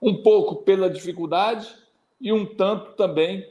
Um 0.00 0.22
pouco 0.22 0.56
pela 0.56 0.90
dificuldade 0.90 1.74
e 2.20 2.30
um 2.30 2.44
tanto 2.44 2.92
também 2.92 3.46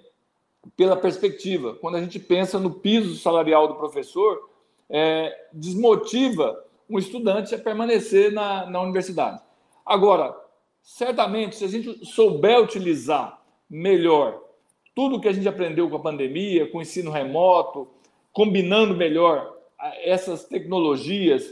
pela 0.78 0.96
perspectiva. 0.96 1.74
Quando 1.76 1.96
a 1.96 2.02
gente 2.02 2.20
pensa 2.20 2.60
no 2.60 2.72
piso 2.72 3.16
salarial 3.18 3.68
do 3.68 3.76
professor, 3.76 4.50
é, 4.90 5.48
desmotiva 5.52 6.64
um 6.88 7.00
estudante 7.00 7.56
a 7.56 7.60
permanecer 7.60 8.32
na, 8.32 8.68
na 8.68 8.82
universidade. 8.82 9.42
Agora, 9.86 10.43
certamente, 10.84 11.56
se 11.56 11.64
a 11.64 11.68
gente 11.68 12.06
souber 12.06 12.62
utilizar 12.62 13.42
melhor 13.70 14.44
tudo 14.94 15.20
que 15.20 15.28
a 15.28 15.34
gente 15.34 15.48
aprendeu 15.48 15.90
com 15.90 15.96
a 15.96 16.02
pandemia, 16.02 16.70
com 16.70 16.78
o 16.78 16.82
ensino 16.82 17.10
remoto, 17.10 17.88
combinando 18.32 18.96
melhor 18.96 19.58
essas 20.04 20.46
tecnologias 20.46 21.52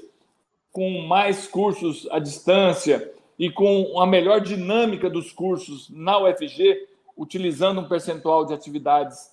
com 0.72 1.02
mais 1.02 1.48
cursos 1.48 2.08
à 2.12 2.20
distância 2.20 3.12
e 3.40 3.50
com 3.50 4.00
a 4.00 4.06
melhor 4.06 4.42
dinâmica 4.42 5.10
dos 5.10 5.32
cursos 5.32 5.90
na 5.90 6.20
UFG, 6.20 6.88
utilizando 7.18 7.82
um 7.82 7.88
percentual 7.88 8.46
de 8.46 8.54
atividades 8.54 9.32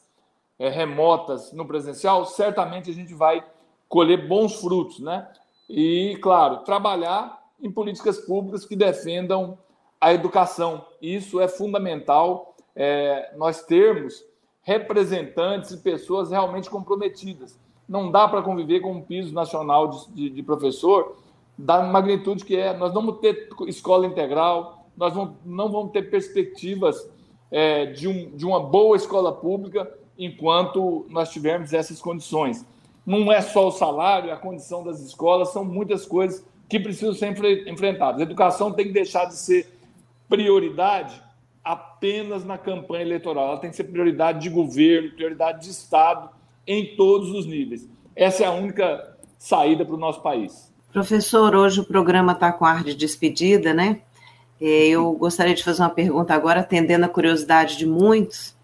é, 0.58 0.68
remotas 0.68 1.52
no 1.52 1.66
presencial, 1.66 2.24
certamente 2.24 2.90
a 2.90 2.94
gente 2.94 3.14
vai 3.14 3.44
colher 3.88 4.26
bons 4.26 4.60
frutos, 4.60 4.98
né? 4.98 5.28
E, 5.68 6.18
claro, 6.20 6.58
trabalhar 6.58 7.38
em 7.60 7.70
políticas 7.70 8.18
públicas 8.18 8.64
que 8.64 8.74
defendam 8.74 9.58
a 10.00 10.12
educação. 10.12 10.84
Isso 11.00 11.40
é 11.40 11.48
fundamental, 11.48 12.54
é, 12.74 13.32
nós 13.36 13.62
termos 13.62 14.24
representantes 14.62 15.70
e 15.70 15.78
pessoas 15.78 16.30
realmente 16.30 16.68
comprometidas. 16.68 17.58
Não 17.88 18.10
dá 18.10 18.28
para 18.28 18.42
conviver 18.42 18.80
com 18.80 18.92
um 18.92 19.00
piso 19.00 19.32
nacional 19.32 19.88
de, 19.88 20.12
de, 20.12 20.30
de, 20.30 20.42
professor 20.42 21.16
da 21.56 21.82
magnitude 21.82 22.44
que 22.44 22.54
é. 22.54 22.76
Nós 22.76 22.92
não 22.92 23.06
vamos 23.06 23.20
ter 23.20 23.48
escola 23.66 24.06
integral, 24.06 24.86
nós 24.96 25.14
vamos, 25.14 25.36
não 25.44 25.70
vamos 25.70 25.92
ter 25.92 26.10
perspectivas 26.10 27.10
é, 27.50 27.86
de, 27.86 28.06
um, 28.06 28.36
de 28.36 28.44
uma 28.44 28.60
boa 28.60 28.96
escola 28.96 29.32
pública 29.32 29.90
enquanto 30.18 31.06
nós 31.08 31.30
tivermos 31.30 31.72
essas 31.72 32.00
condições. 32.00 32.64
Não 33.06 33.32
é 33.32 33.40
só 33.40 33.68
o 33.68 33.72
salário, 33.72 34.30
a 34.30 34.36
condição 34.36 34.84
das 34.84 35.00
escolas, 35.00 35.48
são 35.48 35.64
muitas 35.64 36.04
coisas 36.04 36.44
que 36.68 36.78
precisam 36.78 37.14
ser 37.14 37.66
enfrentadas. 37.66 38.20
A 38.20 38.24
educação 38.24 38.70
tem 38.70 38.86
que 38.86 38.92
deixar 38.92 39.24
de 39.24 39.36
ser 39.36 39.77
prioridade 40.28 41.22
apenas 41.64 42.44
na 42.44 42.56
campanha 42.56 43.02
eleitoral. 43.02 43.48
Ela 43.48 43.58
tem 43.58 43.70
que 43.70 43.76
ser 43.76 43.84
prioridade 43.84 44.40
de 44.40 44.48
governo, 44.48 45.10
prioridade 45.12 45.62
de 45.62 45.70
Estado, 45.70 46.30
em 46.66 46.96
todos 46.96 47.30
os 47.30 47.46
níveis. 47.46 47.88
Essa 48.14 48.44
é 48.44 48.46
a 48.46 48.52
única 48.52 49.16
saída 49.38 49.84
para 49.84 49.94
o 49.94 49.98
nosso 49.98 50.20
país. 50.20 50.72
Professor, 50.92 51.54
hoje 51.54 51.80
o 51.80 51.84
programa 51.84 52.32
está 52.32 52.52
com 52.52 52.64
ar 52.64 52.82
de 52.82 52.94
despedida, 52.94 53.74
né? 53.74 54.00
É, 54.60 54.88
eu 54.88 55.12
gostaria 55.12 55.54
de 55.54 55.62
fazer 55.62 55.82
uma 55.82 55.90
pergunta 55.90 56.34
agora, 56.34 56.60
atendendo 56.60 57.04
a 57.04 57.08
curiosidade 57.08 57.76
de 57.76 57.86
muitos. 57.86 58.56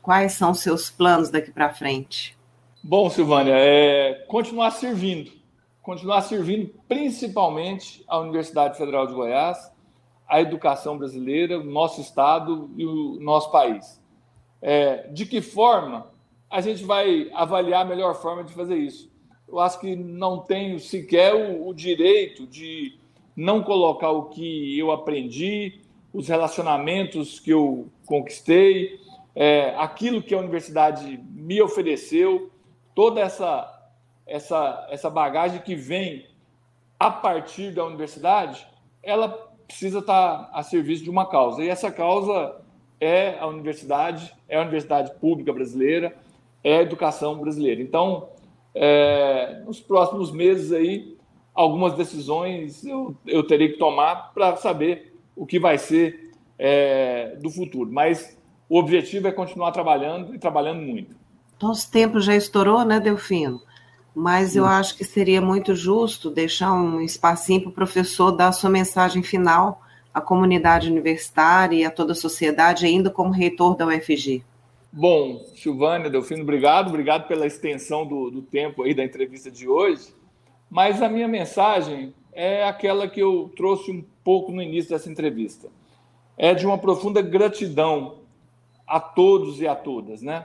Quais 0.00 0.32
são 0.32 0.52
os 0.52 0.60
seus 0.60 0.90
planos 0.90 1.30
daqui 1.30 1.50
para 1.50 1.74
frente? 1.74 2.36
Bom, 2.82 3.10
Silvânia, 3.10 3.54
é 3.56 4.24
continuar 4.28 4.70
servindo. 4.70 5.30
Continuar 5.82 6.22
servindo 6.22 6.72
principalmente 6.88 8.04
a 8.08 8.18
Universidade 8.18 8.78
Federal 8.78 9.06
de 9.06 9.14
Goiás, 9.14 9.71
a 10.32 10.40
educação 10.40 10.96
brasileira, 10.96 11.60
o 11.60 11.62
nosso 11.62 12.00
Estado 12.00 12.70
e 12.74 12.86
o 12.86 13.20
nosso 13.20 13.52
país. 13.52 14.02
É, 14.62 15.06
de 15.08 15.26
que 15.26 15.42
forma 15.42 16.10
a 16.48 16.62
gente 16.62 16.84
vai 16.84 17.30
avaliar 17.34 17.82
a 17.82 17.84
melhor 17.84 18.14
forma 18.14 18.42
de 18.42 18.54
fazer 18.54 18.78
isso? 18.78 19.12
Eu 19.46 19.60
acho 19.60 19.78
que 19.78 19.94
não 19.94 20.38
tenho 20.38 20.80
sequer 20.80 21.34
o, 21.34 21.68
o 21.68 21.74
direito 21.74 22.46
de 22.46 22.98
não 23.36 23.62
colocar 23.62 24.10
o 24.10 24.30
que 24.30 24.78
eu 24.78 24.90
aprendi, 24.90 25.82
os 26.14 26.28
relacionamentos 26.28 27.38
que 27.38 27.50
eu 27.50 27.88
conquistei, 28.06 28.98
é, 29.34 29.74
aquilo 29.76 30.22
que 30.22 30.34
a 30.34 30.38
universidade 30.38 31.22
me 31.30 31.60
ofereceu, 31.60 32.50
toda 32.94 33.20
essa, 33.20 33.90
essa, 34.26 34.86
essa 34.90 35.10
bagagem 35.10 35.60
que 35.60 35.74
vem 35.74 36.26
a 36.98 37.10
partir 37.10 37.70
da 37.72 37.84
universidade, 37.84 38.66
ela 39.02 39.51
precisa 39.72 40.00
estar 40.00 40.50
a 40.52 40.62
serviço 40.62 41.02
de 41.02 41.10
uma 41.10 41.26
causa. 41.26 41.64
E 41.64 41.68
essa 41.68 41.90
causa 41.90 42.56
é 43.00 43.38
a 43.40 43.46
universidade, 43.46 44.32
é 44.46 44.58
a 44.58 44.60
universidade 44.60 45.12
pública 45.18 45.52
brasileira, 45.52 46.14
é 46.62 46.78
a 46.78 46.82
educação 46.82 47.38
brasileira. 47.38 47.80
Então, 47.80 48.28
é, 48.74 49.62
nos 49.64 49.80
próximos 49.80 50.30
meses 50.30 50.72
aí, 50.72 51.16
algumas 51.54 51.94
decisões 51.94 52.84
eu, 52.84 53.16
eu 53.26 53.42
terei 53.46 53.70
que 53.70 53.78
tomar 53.78 54.32
para 54.34 54.56
saber 54.56 55.16
o 55.34 55.46
que 55.46 55.58
vai 55.58 55.78
ser 55.78 56.30
é, 56.58 57.36
do 57.40 57.50
futuro. 57.50 57.90
Mas 57.90 58.38
o 58.68 58.78
objetivo 58.78 59.26
é 59.26 59.32
continuar 59.32 59.72
trabalhando 59.72 60.34
e 60.34 60.38
trabalhando 60.38 60.82
muito. 60.82 61.16
Nosso 61.60 61.90
tempo 61.90 62.20
já 62.20 62.36
estourou, 62.36 62.84
né, 62.84 63.00
Delfino? 63.00 63.60
Mas 64.14 64.54
eu 64.54 64.66
acho 64.66 64.96
que 64.96 65.04
seria 65.04 65.40
muito 65.40 65.74
justo 65.74 66.30
deixar 66.30 66.72
um 66.72 67.00
espacinho 67.00 67.62
para 67.62 67.70
o 67.70 67.72
professor 67.72 68.30
dar 68.30 68.48
a 68.48 68.52
sua 68.52 68.68
mensagem 68.68 69.22
final 69.22 69.80
à 70.12 70.20
comunidade 70.20 70.90
universitária 70.90 71.76
e 71.76 71.84
a 71.84 71.90
toda 71.90 72.12
a 72.12 72.16
sociedade, 72.16 72.84
ainda 72.84 73.10
como 73.10 73.30
reitor 73.30 73.76
da 73.76 73.86
UFG. 73.86 74.44
Bom, 74.92 75.42
Silvânia, 75.56 76.10
Delfino, 76.10 76.42
obrigado. 76.42 76.88
Obrigado 76.88 77.26
pela 77.26 77.46
extensão 77.46 78.06
do, 78.06 78.30
do 78.30 78.42
tempo 78.42 78.82
aí 78.82 78.92
da 78.92 79.02
entrevista 79.02 79.50
de 79.50 79.66
hoje. 79.66 80.14
Mas 80.68 81.00
a 81.00 81.08
minha 81.08 81.26
mensagem 81.26 82.12
é 82.32 82.64
aquela 82.64 83.08
que 83.08 83.20
eu 83.20 83.50
trouxe 83.56 83.90
um 83.90 84.04
pouco 84.22 84.52
no 84.52 84.60
início 84.60 84.90
dessa 84.90 85.10
entrevista. 85.10 85.68
É 86.36 86.52
de 86.52 86.66
uma 86.66 86.76
profunda 86.76 87.22
gratidão 87.22 88.18
a 88.86 89.00
todos 89.00 89.60
e 89.60 89.66
a 89.66 89.74
todas, 89.74 90.20
né? 90.20 90.44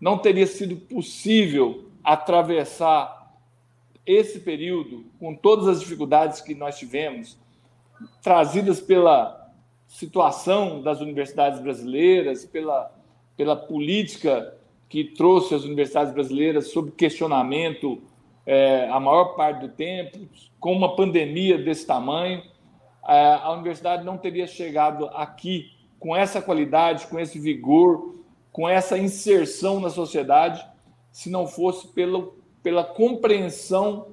Não 0.00 0.18
teria 0.18 0.46
sido 0.46 0.74
possível 0.76 1.84
atravessar 2.04 3.34
esse 4.06 4.40
período 4.40 5.06
com 5.18 5.34
todas 5.34 5.66
as 5.66 5.80
dificuldades 5.80 6.42
que 6.42 6.54
nós 6.54 6.78
tivemos, 6.78 7.38
trazidas 8.22 8.80
pela 8.80 9.50
situação 9.88 10.82
das 10.82 11.00
universidades 11.00 11.60
brasileiras, 11.60 12.44
pela, 12.44 12.92
pela 13.36 13.56
política 13.56 14.54
que 14.88 15.04
trouxe 15.04 15.54
as 15.54 15.64
universidades 15.64 16.12
brasileiras 16.12 16.68
sob 16.68 16.90
questionamento 16.90 18.02
é, 18.46 18.86
a 18.90 19.00
maior 19.00 19.34
parte 19.36 19.60
do 19.60 19.68
tempo, 19.68 20.18
com 20.60 20.72
uma 20.72 20.94
pandemia 20.94 21.56
desse 21.56 21.86
tamanho, 21.86 22.42
é, 23.08 23.38
a 23.42 23.50
universidade 23.52 24.04
não 24.04 24.18
teria 24.18 24.46
chegado 24.46 25.06
aqui 25.14 25.72
com 25.98 26.14
essa 26.14 26.42
qualidade, 26.42 27.06
com 27.06 27.18
esse 27.18 27.38
vigor, 27.38 28.16
com 28.52 28.68
essa 28.68 28.98
inserção 28.98 29.80
na 29.80 29.88
sociedade 29.88 30.64
se 31.14 31.30
não 31.30 31.46
fosse 31.46 31.86
pelo, 31.86 32.34
pela 32.60 32.82
compreensão, 32.82 34.08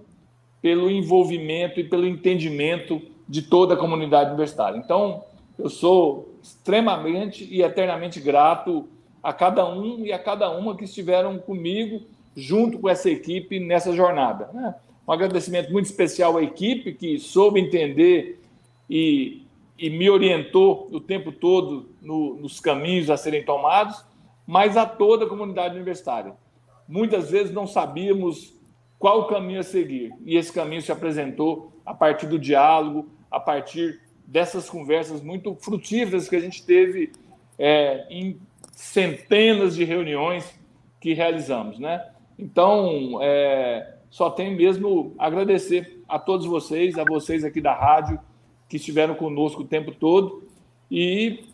pelo 0.61 0.87
envolvimento 0.87 1.79
e 1.79 1.83
pelo 1.83 2.05
entendimento 2.05 3.01
de 3.27 3.41
toda 3.41 3.73
a 3.73 3.77
comunidade 3.77 4.29
universitária. 4.29 4.77
Então, 4.77 5.23
eu 5.57 5.67
sou 5.67 6.35
extremamente 6.43 7.43
e 7.51 7.63
eternamente 7.63 8.19
grato 8.21 8.87
a 9.23 9.33
cada 9.33 9.67
um 9.67 10.05
e 10.05 10.13
a 10.13 10.19
cada 10.19 10.51
uma 10.51 10.77
que 10.77 10.83
estiveram 10.83 11.39
comigo, 11.39 12.03
junto 12.35 12.77
com 12.77 12.87
essa 12.87 13.09
equipe, 13.09 13.59
nessa 13.59 13.91
jornada. 13.93 14.51
Né? 14.53 14.75
Um 15.07 15.11
agradecimento 15.11 15.71
muito 15.71 15.87
especial 15.87 16.37
à 16.37 16.43
equipe 16.43 16.93
que 16.93 17.17
soube 17.17 17.59
entender 17.59 18.39
e, 18.87 19.41
e 19.75 19.89
me 19.89 20.07
orientou 20.07 20.87
o 20.91 20.99
tempo 20.99 21.31
todo 21.31 21.89
no, 21.99 22.35
nos 22.35 22.59
caminhos 22.59 23.09
a 23.09 23.17
serem 23.17 23.43
tomados, 23.43 24.05
mas 24.45 24.77
a 24.77 24.85
toda 24.85 25.25
a 25.25 25.27
comunidade 25.27 25.73
universitária 25.73 26.35
muitas 26.91 27.31
vezes 27.31 27.53
não 27.53 27.65
sabíamos 27.65 28.53
qual 28.99 29.25
caminho 29.27 29.61
a 29.61 29.63
seguir. 29.63 30.13
E 30.25 30.35
esse 30.35 30.51
caminho 30.51 30.81
se 30.81 30.91
apresentou 30.91 31.71
a 31.85 31.93
partir 31.93 32.27
do 32.27 32.37
diálogo, 32.37 33.09
a 33.31 33.39
partir 33.39 34.01
dessas 34.27 34.69
conversas 34.69 35.23
muito 35.23 35.55
frutíferas 35.55 36.27
que 36.27 36.35
a 36.35 36.39
gente 36.39 36.65
teve 36.65 37.13
é, 37.57 38.05
em 38.09 38.37
centenas 38.73 39.73
de 39.73 39.85
reuniões 39.85 40.53
que 40.99 41.13
realizamos, 41.13 41.79
né? 41.79 42.05
Então, 42.37 43.19
é, 43.21 43.95
só 44.09 44.29
tem 44.29 44.55
mesmo 44.55 45.15
agradecer 45.17 46.03
a 46.09 46.19
todos 46.19 46.45
vocês, 46.45 46.97
a 46.97 47.05
vocês 47.05 47.45
aqui 47.45 47.61
da 47.61 47.73
rádio 47.73 48.19
que 48.67 48.75
estiveram 48.75 49.15
conosco 49.15 49.61
o 49.61 49.67
tempo 49.67 49.91
todo 49.91 50.43
e 50.89 51.45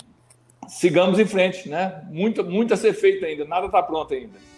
sigamos 0.68 1.20
em 1.20 1.26
frente, 1.26 1.70
né? 1.70 2.04
Muito, 2.10 2.44
muito 2.44 2.74
a 2.74 2.78
ser 2.78 2.94
feito 2.94 3.24
ainda, 3.24 3.46
nada 3.46 3.68
está 3.68 3.84
pronto 3.84 4.14
ainda. 4.14 4.57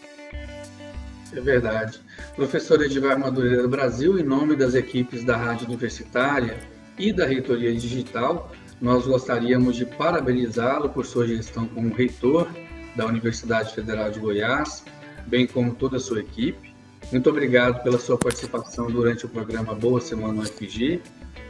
É 1.32 1.40
verdade. 1.40 2.00
Professor 2.36 2.82
Edivar 2.82 3.18
Madureira 3.20 3.62
do 3.62 3.70
Brasil, 3.70 4.18
em 4.18 4.24
nome 4.24 4.56
das 4.56 4.74
equipes 4.74 5.24
da 5.24 5.38
Rádio 5.38 5.68
Universitária 5.68 6.58
e 6.98 7.14
da 7.14 7.26
Reitoria 7.26 7.74
Digital, 7.74 8.52
nós 8.82 9.06
gostaríamos 9.06 9.76
de 9.76 9.86
parabenizá-lo 9.86 10.90
por 10.90 11.06
sua 11.06 11.28
gestão 11.28 11.68
como 11.68 11.94
reitor 11.94 12.48
da 12.96 13.06
Universidade 13.06 13.76
Federal 13.76 14.10
de 14.10 14.20
Goiás, 14.20 14.84
bem 15.28 15.46
como 15.46 15.76
toda 15.76 15.98
a 15.98 16.00
sua 16.00 16.20
equipe. 16.20 16.74
Muito 17.12 17.30
obrigado 17.30 17.84
pela 17.84 18.00
sua 18.00 18.18
participação 18.18 18.90
durante 18.90 19.26
o 19.26 19.30
programa 19.30 19.76
Boa 19.76 20.02
Semana 20.02 20.42
UFG. 20.42 21.02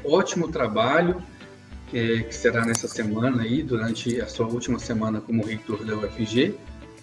Ótimo 0.03 0.49
trabalho 0.49 1.23
que, 1.89 2.25
será 2.31 2.65
nessa 2.65 2.87
semana 2.87 3.43
aí, 3.43 3.63
durante 3.63 4.19
a 4.19 4.27
sua 4.27 4.47
última 4.47 4.77
semana 4.77 5.21
como 5.21 5.45
reitor 5.45 5.85
da 5.85 5.95
UFG. 5.95 6.55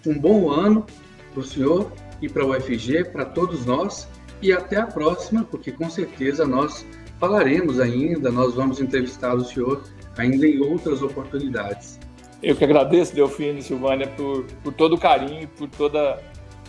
Um 0.05 0.17
bom 0.17 0.49
ano 0.51 0.85
para 1.33 1.41
o 1.41 1.43
senhor 1.43 1.91
e 2.21 2.29
para 2.29 2.45
o 2.45 2.55
UFG, 2.55 3.05
para 3.05 3.25
todos 3.25 3.65
nós. 3.65 4.07
E 4.41 4.51
até 4.51 4.77
a 4.77 4.85
próxima, 4.85 5.43
porque 5.43 5.71
com 5.71 5.89
certeza 5.89 6.45
nós 6.45 6.85
falaremos 7.19 7.79
ainda, 7.79 8.31
nós 8.31 8.53
vamos 8.53 8.79
entrevistar 8.79 9.33
o 9.33 9.43
senhor 9.43 9.83
ainda 10.17 10.45
em 10.45 10.59
outras 10.59 11.01
oportunidades. 11.01 11.99
Eu 12.41 12.55
que 12.55 12.63
agradeço, 12.63 13.15
Delfino 13.15 13.59
e 13.59 13.63
Silvânia, 13.63 14.07
por, 14.09 14.45
por 14.63 14.73
todo 14.73 14.93
o 14.93 14.99
carinho, 14.99 15.47
por 15.47 15.67
toda 15.69 16.21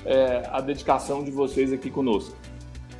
é, 0.04 0.42
a 0.50 0.60
dedicação 0.60 1.22
de 1.22 1.30
vocês 1.30 1.72
aqui 1.72 1.90
conosco. 1.90 2.34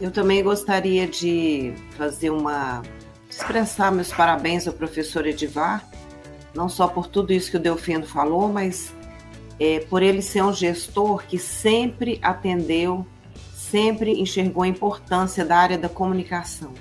Eu 0.01 0.11
também 0.11 0.43
gostaria 0.43 1.07
de 1.07 1.73
fazer 1.97 2.31
uma. 2.31 2.83
expressar 3.29 3.91
meus 3.91 4.13
parabéns 4.13 4.69
ao 4.69 4.75
professor 4.75 5.27
Edivar, 5.27 5.89
não 6.55 6.69
só 6.69 6.87
por 6.87 7.07
tudo 7.07 7.33
isso 7.33 7.51
que 7.51 7.57
o 7.57 7.61
Delfino 7.61 8.07
falou, 8.07 8.49
mas 8.49 8.95
é, 9.59 9.81
por 9.81 10.03
ele 10.03 10.23
ser 10.23 10.42
um 10.42 10.53
gestor 10.53 11.25
que 11.27 11.38
sempre 11.38 12.18
atendeu, 12.23 13.07
sempre 13.53 14.21
enxergou 14.21 14.62
a 14.62 14.68
importância 14.68 15.44
da 15.44 15.57
área 15.57 15.79
da 15.79 15.88
comunicação. 15.88 16.73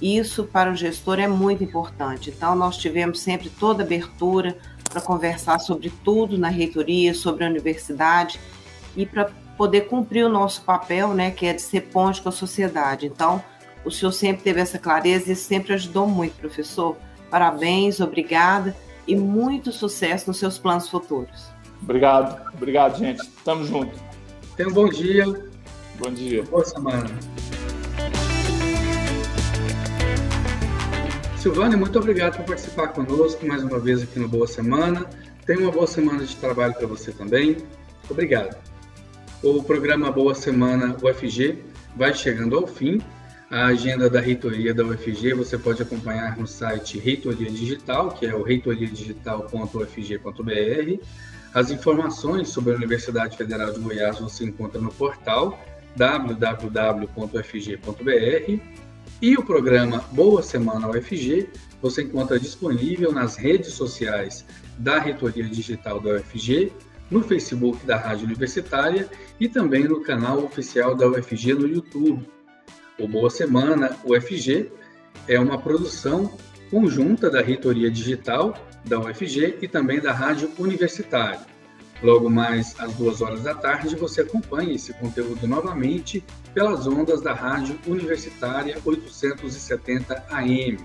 Isso 0.00 0.44
para 0.44 0.70
o 0.70 0.76
gestor 0.76 1.18
é 1.18 1.28
muito 1.28 1.62
importante. 1.62 2.30
Então, 2.30 2.54
nós 2.54 2.76
tivemos 2.76 3.20
sempre 3.20 3.50
toda 3.50 3.82
abertura 3.82 4.56
para 4.84 5.00
conversar 5.00 5.58
sobre 5.58 5.92
tudo 6.02 6.38
na 6.38 6.48
reitoria, 6.48 7.14
sobre 7.14 7.44
a 7.44 7.48
universidade 7.48 8.40
e 8.96 9.04
para 9.04 9.30
poder 9.56 9.82
cumprir 9.82 10.24
o 10.24 10.28
nosso 10.28 10.62
papel, 10.62 11.12
né, 11.12 11.30
que 11.30 11.46
é 11.46 11.52
de 11.52 11.60
ser 11.60 11.82
ponte 11.82 12.22
com 12.22 12.30
a 12.30 12.32
sociedade. 12.32 13.06
Então, 13.06 13.42
o 13.84 13.90
senhor 13.90 14.12
sempre 14.12 14.42
teve 14.42 14.60
essa 14.60 14.78
clareza 14.78 15.32
e 15.32 15.36
sempre 15.36 15.74
ajudou 15.74 16.06
muito, 16.06 16.34
professor. 16.36 16.96
Parabéns, 17.30 18.00
obrigada 18.00 18.74
e 19.06 19.14
muito 19.14 19.70
sucesso 19.70 20.28
nos 20.28 20.38
seus 20.38 20.58
planos 20.58 20.88
futuros. 20.88 21.49
Obrigado, 21.82 22.54
obrigado, 22.54 22.98
gente. 22.98 23.26
Tamo 23.44 23.64
junto. 23.64 23.92
Tenha 24.56 24.68
um 24.68 24.72
bom 24.72 24.88
dia. 24.88 25.24
Bom 25.98 26.10
dia. 26.10 26.42
Boa 26.44 26.64
semana. 26.64 27.08
Silvânia, 31.38 31.76
muito 31.76 31.98
obrigado 31.98 32.36
por 32.36 32.44
participar 32.44 32.88
conosco 32.88 33.46
mais 33.46 33.62
uma 33.62 33.78
vez 33.78 34.02
aqui 34.02 34.18
no 34.18 34.28
Boa 34.28 34.46
Semana. 34.46 35.06
Tenha 35.46 35.60
uma 35.60 35.70
boa 35.70 35.86
semana 35.86 36.22
de 36.22 36.36
trabalho 36.36 36.74
para 36.74 36.86
você 36.86 37.12
também. 37.12 37.56
Obrigado. 38.10 38.58
O 39.42 39.62
programa 39.62 40.12
Boa 40.12 40.34
Semana 40.34 40.94
UFG 41.02 41.64
vai 41.96 42.12
chegando 42.14 42.58
ao 42.58 42.66
fim. 42.66 43.00
A 43.50 43.68
agenda 43.68 44.10
da 44.10 44.20
reitoria 44.20 44.74
da 44.74 44.84
UFG 44.84 45.32
você 45.32 45.56
pode 45.56 45.80
acompanhar 45.80 46.36
no 46.36 46.46
site 46.46 46.98
Reitoria 46.98 47.50
Digital, 47.50 48.10
que 48.10 48.26
é 48.26 48.34
o 48.34 48.42
reitoriadigital.ufg.br. 48.42 51.00
As 51.52 51.70
informações 51.70 52.48
sobre 52.48 52.72
a 52.72 52.76
Universidade 52.76 53.36
Federal 53.36 53.72
de 53.72 53.80
Goiás 53.80 54.20
você 54.20 54.44
encontra 54.44 54.80
no 54.80 54.92
portal 54.92 55.58
www.ufg.br 55.96 57.10
e 59.20 59.36
o 59.36 59.44
programa 59.44 59.98
Boa 60.12 60.42
Semana 60.42 60.88
UFG 60.88 61.48
você 61.82 62.02
encontra 62.02 62.38
disponível 62.38 63.12
nas 63.12 63.36
redes 63.36 63.72
sociais 63.72 64.46
da 64.78 65.00
Reitoria 65.00 65.44
Digital 65.44 65.98
da 66.00 66.16
UFG, 66.16 66.72
no 67.10 67.20
Facebook 67.22 67.84
da 67.84 67.96
Rádio 67.96 68.26
Universitária 68.26 69.08
e 69.40 69.48
também 69.48 69.84
no 69.84 70.02
canal 70.02 70.44
oficial 70.44 70.94
da 70.94 71.08
UFG 71.08 71.54
no 71.54 71.66
YouTube. 71.66 72.28
O 72.96 73.08
Boa 73.08 73.28
Semana 73.28 73.96
UFG 74.04 74.70
é 75.26 75.40
uma 75.40 75.58
produção 75.58 76.32
conjunta 76.70 77.28
da 77.28 77.42
Reitoria 77.42 77.90
Digital 77.90 78.54
da 78.84 78.98
UFG 78.98 79.58
e 79.62 79.68
também 79.68 80.00
da 80.00 80.12
Rádio 80.12 80.50
Universitária. 80.58 81.40
Logo 82.02 82.30
mais 82.30 82.74
às 82.78 82.94
duas 82.94 83.20
horas 83.20 83.42
da 83.42 83.54
tarde, 83.54 83.94
você 83.94 84.22
acompanha 84.22 84.74
esse 84.74 84.92
conteúdo 84.94 85.46
novamente 85.46 86.24
pelas 86.54 86.86
ondas 86.86 87.20
da 87.20 87.34
Rádio 87.34 87.78
Universitária 87.86 88.78
870 88.84 90.24
AM. 90.30 90.78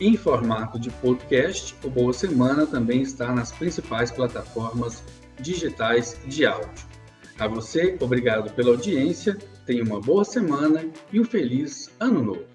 Em 0.00 0.16
formato 0.16 0.80
de 0.80 0.90
podcast, 0.90 1.76
o 1.84 1.88
Boa 1.88 2.12
Semana 2.12 2.66
também 2.66 3.02
está 3.02 3.32
nas 3.32 3.52
principais 3.52 4.10
plataformas 4.10 5.04
digitais 5.38 6.18
de 6.26 6.44
áudio. 6.44 6.86
A 7.38 7.46
você, 7.46 7.96
obrigado 8.00 8.52
pela 8.52 8.70
audiência, 8.70 9.38
tenha 9.64 9.84
uma 9.84 10.00
boa 10.00 10.24
semana 10.24 10.84
e 11.12 11.20
um 11.20 11.24
feliz 11.24 11.88
ano 12.00 12.22
novo. 12.22 12.51